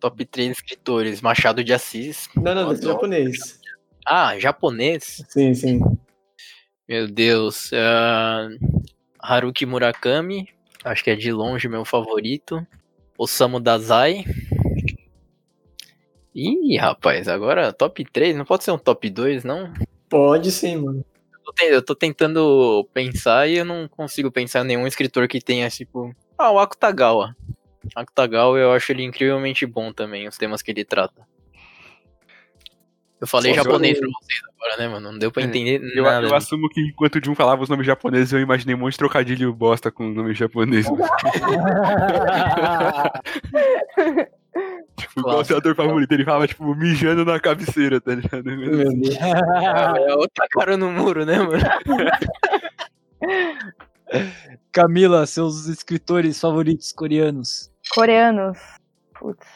[0.00, 2.28] top 3 escritores, Machado de Assis.
[2.34, 3.60] Não, não, japonês.
[4.06, 5.22] Ah, japonês?
[5.28, 5.80] Sim, sim.
[6.88, 7.70] Meu Deus.
[7.74, 8.48] ah,
[9.22, 10.48] Haruki Murakami,
[10.82, 12.66] acho que é de longe meu favorito.
[13.18, 14.24] Osamu Dazai.
[16.34, 19.72] Ih, rapaz, agora top 3, não pode ser um top 2, não?
[20.08, 21.04] Pode sim, mano.
[21.32, 25.40] Eu tô, eu tô tentando pensar e eu não consigo pensar em nenhum escritor que
[25.40, 26.14] tenha, tipo.
[26.42, 27.36] Ah, o Akutagawa.
[27.94, 31.20] Akutagawa eu acho ele incrivelmente bom também, os temas que ele trata.
[33.20, 35.12] Eu falei Só japonês eu- pra vocês agora, né, mano?
[35.12, 36.26] Não deu pra É, entender Eu, nada.
[36.26, 38.98] eu assumo que enquanto o Jun falava os nomes japoneses, eu imaginei um monte de
[38.98, 40.90] trocadilho bosta com nomes japoneses.
[44.96, 46.12] tipo, qual o seu ator favorito?
[46.12, 48.44] Ele falava, tipo, mijando na cabeceira, tá ligado?
[48.44, 49.16] Meu Deus.
[49.18, 51.62] É outra cara no muro, né, mano?
[54.72, 57.70] Camila, seus escritores favoritos coreanos.
[57.94, 58.58] Coreanos.
[59.18, 59.46] Putz.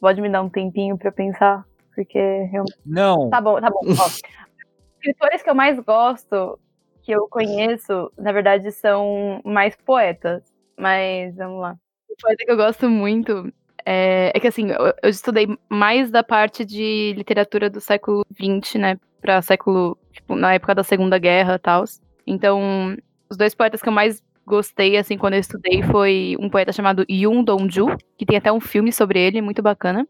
[0.00, 1.64] Pode me dar um tempinho pra pensar?
[1.94, 2.78] Porque realmente.
[2.84, 3.80] Não, Tá bom, tá bom.
[3.82, 4.06] Ó,
[5.00, 6.58] escritores que eu mais gosto,
[7.02, 10.42] que eu conheço, na verdade, são mais poetas.
[10.76, 11.76] Mas vamos lá.
[12.08, 13.52] O poeta que eu gosto muito
[13.84, 18.74] é, é que assim, eu, eu estudei mais da parte de literatura do século XX,
[18.76, 18.96] né?
[19.20, 21.84] Pra século, tipo, na época da Segunda Guerra e tal.
[22.26, 22.96] Então,
[23.28, 27.04] os dois poetas que eu mais gostei, assim, quando eu estudei, foi um poeta chamado
[27.10, 27.86] Yoon Dong-ju,
[28.18, 30.06] que tem até um filme sobre ele, muito bacana.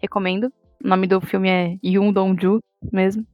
[0.00, 0.52] Recomendo.
[0.84, 2.60] O nome do filme é Yoon Dong-ju
[2.92, 3.24] mesmo.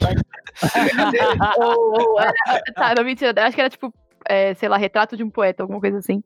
[1.58, 2.32] ou, ou era-
[2.74, 3.32] tá, não, mentira.
[3.44, 3.92] Acho que era tipo,
[4.28, 6.22] é, sei lá, Retrato de um Poeta, alguma coisa assim.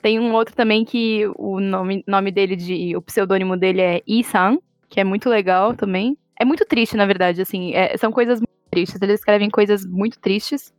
[0.00, 4.58] Tem um outro também que o nome, nome dele, de, o pseudônimo dele é Yi-san,
[4.88, 6.16] que é muito legal também.
[6.38, 7.74] É muito triste, na verdade, assim.
[7.74, 9.02] é- são coisas muito tristes.
[9.02, 10.72] Eles escrevem coisas muito tristes.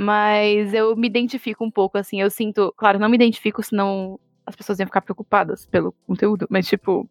[0.00, 2.22] Mas eu me identifico um pouco, assim.
[2.22, 2.72] Eu sinto.
[2.74, 6.46] Claro, não me identifico, senão as pessoas iam ficar preocupadas pelo conteúdo.
[6.48, 7.06] Mas, tipo,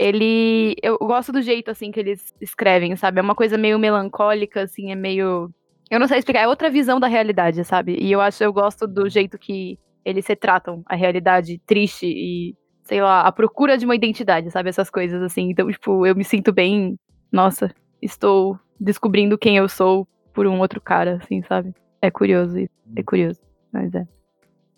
[0.00, 0.74] ele.
[0.82, 3.20] Eu gosto do jeito, assim, que eles escrevem, sabe?
[3.20, 5.48] É uma coisa meio melancólica, assim, é meio.
[5.88, 7.96] Eu não sei explicar, é outra visão da realidade, sabe?
[8.00, 13.00] E eu acho, eu gosto do jeito que eles retratam a realidade triste e, sei
[13.00, 14.70] lá, a procura de uma identidade, sabe?
[14.70, 15.50] Essas coisas, assim.
[15.50, 16.98] Então, tipo, eu me sinto bem.
[17.30, 17.72] Nossa,
[18.02, 21.72] estou descobrindo quem eu sou por um outro cara, assim, sabe?
[22.04, 22.74] É curioso isso.
[22.94, 23.40] É curioso.
[23.72, 24.06] Mas é.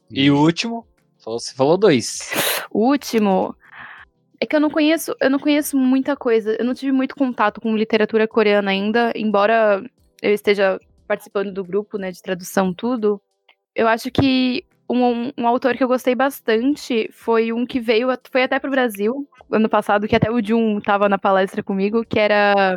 [0.09, 0.87] E o último?
[1.19, 2.31] Você falou dois.
[2.71, 3.53] O último.
[4.41, 6.55] É que eu não conheço, eu não conheço muita coisa.
[6.57, 9.83] Eu não tive muito contato com literatura coreana ainda, embora
[10.23, 13.21] eu esteja participando do grupo, né, de tradução tudo.
[13.75, 18.43] Eu acho que um, um autor que eu gostei bastante foi um que veio, foi
[18.43, 22.75] até pro Brasil ano passado, que até o Jun tava na palestra comigo, que era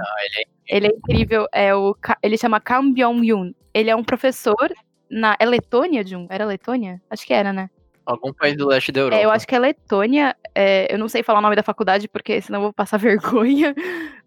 [0.67, 3.53] ele é incrível, é o ele chama Kam Byung-yoon.
[3.73, 4.71] Ele é um professor
[5.09, 6.27] na é Letônia, Jun?
[6.29, 7.01] Era Letônia?
[7.09, 7.69] Acho que era, né?
[8.05, 9.21] Algum país do leste da Europa.
[9.21, 10.35] É, eu acho que é Letônia.
[10.55, 13.75] é, eu não sei falar o nome da faculdade, porque senão eu vou passar vergonha.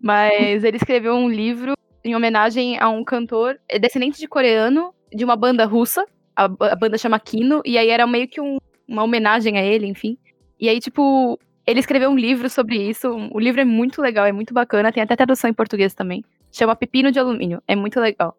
[0.01, 1.74] Mas ele escreveu um livro
[2.05, 6.05] em homenagem a um cantor é descendente de coreano, de uma banda russa.
[6.37, 7.62] A, a banda chama Kino.
[7.64, 8.59] E aí era meio que um-
[8.89, 10.16] uma homenagem a ele, enfim.
[10.59, 13.09] E aí, tipo, ele escreveu um livro sobre isso.
[13.33, 14.93] O livro é muito legal, é muito bacana.
[14.93, 16.24] Tem até tradução em português também.
[16.51, 17.62] Chama Pepino de Alumínio.
[17.66, 18.37] É muito legal.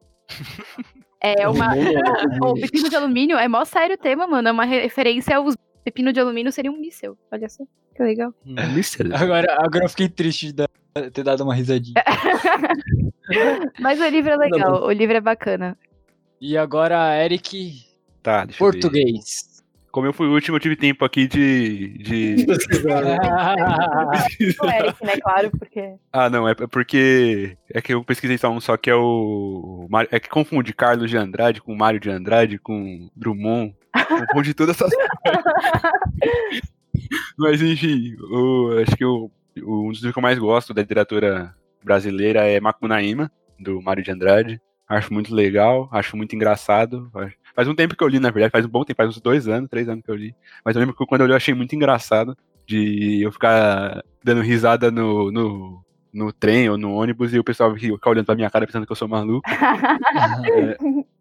[1.21, 1.73] É uma.
[2.41, 4.47] O pepino de alumínio é mó sério o tema, mano.
[4.47, 5.55] É uma referência aos.
[5.83, 7.17] Pepino de alumínio seria um míssel.
[7.31, 7.63] Olha só.
[7.95, 8.33] Que legal.
[8.57, 9.15] É mistério.
[9.15, 10.63] Agora, agora eu fiquei triste de
[11.11, 11.93] ter dado uma risadinha.
[13.79, 14.83] Mas o livro é legal.
[14.83, 15.77] O livro é bacana.
[16.39, 17.73] E agora, Eric,
[18.21, 18.79] Tá, deixa eu ver.
[18.79, 19.51] português.
[19.91, 21.97] Como eu fui o último, eu tive tempo aqui de.
[21.99, 22.45] de...
[24.59, 25.17] O Eric, né?
[25.21, 25.93] Claro, porque.
[26.11, 27.55] ah, não, é porque.
[27.71, 29.87] É que eu pesquisei só um só que é o.
[30.11, 33.75] É que confunde Carlos de Andrade com Mário de Andrade, com Drummond.
[34.07, 36.61] Confunde todas essas coisas.
[37.37, 39.29] Mas enfim, o- acho que o,
[39.63, 41.53] o- um dos livros que eu mais gosto da literatura
[41.83, 44.61] brasileira é Macunaíma, do Mário de Andrade.
[44.93, 47.11] Acho muito legal, acho muito engraçado.
[47.55, 49.47] Faz um tempo que eu li, na verdade, faz um bom tempo, faz uns dois
[49.47, 50.35] anos, três anos que eu li.
[50.63, 54.41] Mas eu lembro que quando eu li eu achei muito engraçado de eu ficar dando
[54.41, 55.83] risada no, no,
[56.13, 58.91] no trem ou no ônibus e o pessoal ficar olhando pra minha cara pensando que
[58.91, 59.49] eu sou maluco.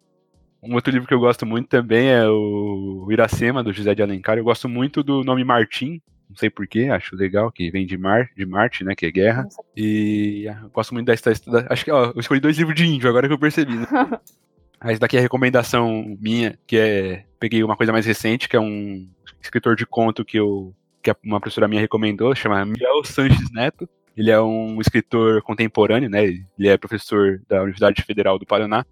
[0.63, 4.03] É, um outro livro que eu gosto muito também é o Iracema, do José de
[4.03, 4.39] Alencar.
[4.39, 6.01] Eu gosto muito do nome Martim,
[6.33, 9.47] não sei porquê, acho legal, que vem de Mar, de Marte, né, que é guerra.
[9.77, 11.39] E ah, eu gosto muito da história.
[11.69, 13.87] Acho que, ó, eu escolhi dois livros de índio, agora que eu percebi, né?
[14.83, 17.25] Mas daqui é a recomendação minha, que é.
[17.39, 19.09] Peguei uma coisa mais recente, que é um
[19.41, 20.75] escritor de conto que eu.
[21.03, 23.89] que uma professora minha recomendou, chama Miguel Sanches Neto.
[24.17, 26.25] Ele é um escritor contemporâneo, né?
[26.25, 28.85] Ele é professor da Universidade Federal do Paraná.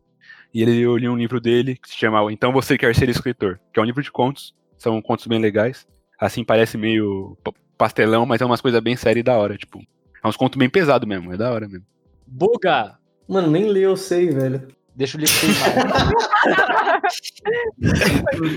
[0.53, 3.59] E ele, eu li um livro dele que se chama Então Você Quer Ser Escritor,
[3.72, 4.55] que é um livro de contos.
[4.78, 5.86] São contos bem legais.
[6.21, 9.81] Assim, parece meio pa- pastelão, mas é umas coisas bem sérias e da hora, tipo.
[10.23, 11.87] É uns contos bem pesados mesmo, é da hora mesmo.
[12.27, 12.99] Buga!
[13.27, 14.68] Mano, nem ler eu sei, velho.
[14.95, 15.35] Deixa o livro.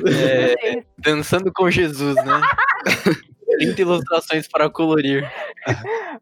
[0.07, 2.41] É, dançando com Jesus, né?
[3.59, 5.29] 30 ilustrações para colorir.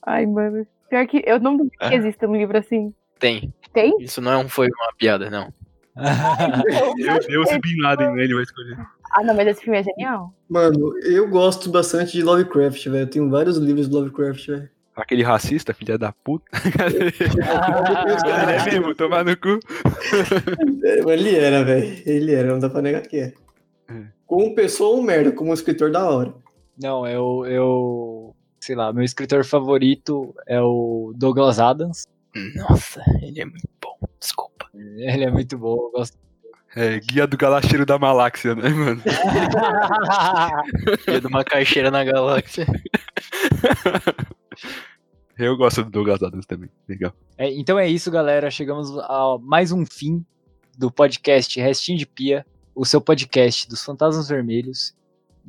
[0.06, 0.68] Ai, mano.
[0.90, 2.94] Pior que eu não duvido que exista um livro assim.
[3.20, 3.54] Tem.
[3.74, 3.96] Tem?
[4.00, 5.54] Isso não é um- foi uma piada, não.
[6.98, 8.24] Meu Deus, Bin Laden, né?
[8.24, 8.78] Ele vai escolher.
[9.14, 10.34] Ah, não, mas esse filme é genial.
[10.48, 13.04] Mano, eu gosto bastante de Lovecraft, velho.
[13.04, 14.70] Eu tenho vários livros de Lovecraft, velho.
[14.96, 16.46] Aquele racista, filha da puta.
[16.86, 17.12] Ele
[18.32, 19.60] é mesmo, tomar no cu.
[20.84, 22.04] É, mas ele era, velho.
[22.06, 23.34] Ele era, não dá pra negar que é.
[23.90, 24.04] É.
[24.26, 26.34] Como pessoa ou merda, como escritor da hora.
[26.82, 28.36] Não, eu, eu.
[28.60, 32.04] Sei lá, meu escritor favorito é o Douglas Adams.
[32.56, 33.98] Nossa, ele é muito bom.
[34.20, 34.70] Desculpa.
[34.74, 36.18] Ele é muito bom, eu gosto.
[36.76, 39.02] É, guia do galacheiro da Maláxia, né, mano?
[41.06, 42.66] Dia de uma caixeira na galáxia.
[45.38, 46.70] Eu gosto do Douglas Adams também.
[46.88, 47.14] Legal.
[47.38, 48.50] É, então é isso, galera.
[48.52, 50.24] Chegamos a mais um fim
[50.78, 52.46] do podcast Restinho de Pia,
[52.76, 54.96] o seu podcast dos Fantasmas Vermelhos.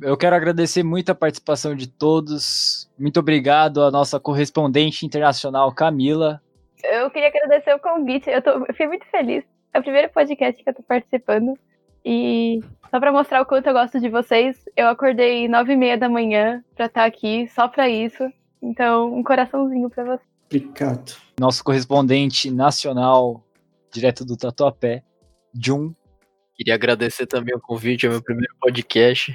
[0.01, 2.89] Eu quero agradecer muito a participação de todos.
[2.97, 6.41] Muito obrigado à nossa correspondente internacional, Camila.
[6.83, 8.29] Eu queria agradecer o convite.
[8.29, 9.52] Eu, tô, eu fiquei muito feliz.
[9.73, 11.57] É o primeiro podcast que eu tô participando.
[12.05, 12.59] E
[12.91, 16.09] só pra mostrar o quanto eu gosto de vocês, eu acordei nove e meia da
[16.09, 18.23] manhã pra estar aqui, só pra isso.
[18.61, 20.23] Então, um coraçãozinho pra você.
[20.45, 21.13] Obrigado.
[21.39, 23.43] Nosso correspondente nacional,
[23.91, 25.01] direto do Tatuapé,
[25.53, 25.93] Jun.
[26.55, 29.33] Queria agradecer também o convite, é meu primeiro podcast.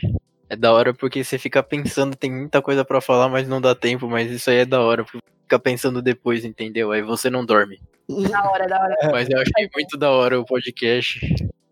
[0.48, 3.74] É da hora porque você fica pensando, tem muita coisa pra falar, mas não dá
[3.74, 6.92] tempo, mas isso aí é da hora, porque fica pensando depois, entendeu?
[6.92, 7.80] Aí você não dorme.
[8.08, 8.96] Da hora, da hora.
[9.12, 11.20] Mas eu achei muito da hora o podcast.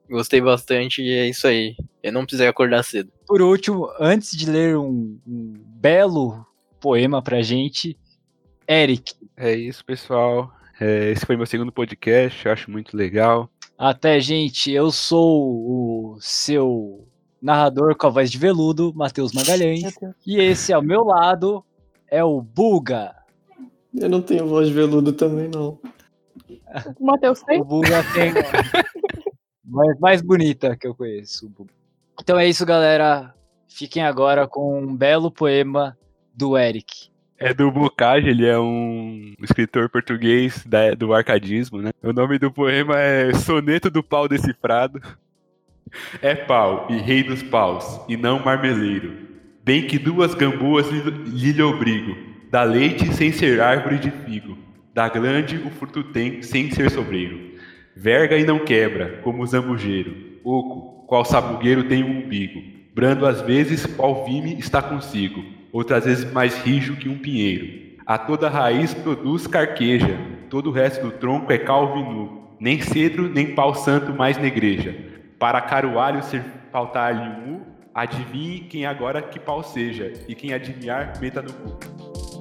[0.08, 1.74] Gostei bastante e é isso aí.
[2.02, 3.10] Eu não precisei acordar cedo.
[3.26, 6.46] Por último, antes de ler um, um belo
[6.78, 7.98] poema pra gente,
[8.68, 9.14] Eric.
[9.36, 10.52] É isso, pessoal.
[10.80, 13.50] É, esse foi meu segundo podcast, eu acho muito legal.
[13.78, 17.08] Até, gente, eu sou o seu
[17.40, 19.82] narrador com a voz de veludo, Matheus Magalhães.
[20.26, 21.64] E esse ao meu lado
[22.08, 23.14] é o Buga.
[23.94, 25.78] Eu não tenho voz de veludo também, não.
[26.98, 27.60] O Matheus tem?
[27.60, 28.32] O Buga tem
[29.64, 31.50] mais, mais bonita que eu conheço.
[32.20, 33.34] Então é isso, galera.
[33.68, 35.96] Fiquem agora com um belo poema
[36.34, 37.10] do Eric.
[37.38, 41.90] É do Bocage, ele é um escritor português da- do arcadismo, né?
[42.02, 45.00] O nome do poema é Soneto do Pau Decifrado.
[46.22, 49.26] É pau e rei dos paus, e não marmeleiro.
[49.62, 52.16] Bem que duas gamboas lhe, lhe obrigo.
[52.50, 54.56] Dá leite sem ser árvore de figo.
[54.96, 57.38] Dá glande o fruto tem sem ser sobreiro.
[57.94, 60.38] Verga e não quebra, como o zambujeiro.
[60.42, 62.62] Oco, qual sabugueiro tem um umbigo.
[62.94, 65.44] Brando às vezes, qual vime está consigo.
[65.70, 67.98] Outras vezes mais rijo que um pinheiro.
[68.06, 70.18] A toda raiz produz carqueja.
[70.48, 72.56] Todo o resto do tronco é calvo e nu.
[72.58, 74.96] Nem cedro, nem pau santo mais negreja.
[75.38, 76.42] Para carualho ser
[76.72, 77.60] faltar-lhe um
[77.92, 82.35] adivinhe quem agora que pau seja, e quem adivinhar, meta no cu.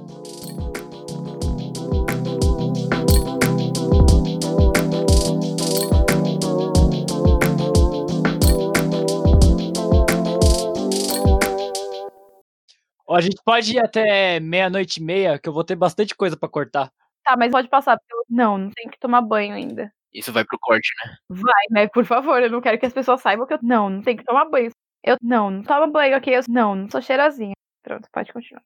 [13.14, 16.48] A gente pode ir até meia-noite e meia, que eu vou ter bastante coisa pra
[16.48, 16.90] cortar.
[17.24, 17.96] Tá, mas pode passar.
[17.98, 19.92] porque eu- Não, não tem que tomar banho ainda.
[20.12, 21.16] Isso vai pro corte, né?
[21.28, 21.88] Vai, né?
[21.88, 23.58] Por favor, eu não quero que as pessoas saibam que eu.
[23.62, 24.70] Não, não tem que tomar banho.
[25.04, 26.36] Eu não, não toma banho, ok?
[26.36, 27.54] Eu não, não sou cheirosinha.
[27.82, 28.62] Pronto, pode continuar.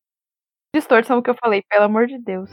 [0.74, 2.50] Distorção o que eu falei, pelo amor de Deus.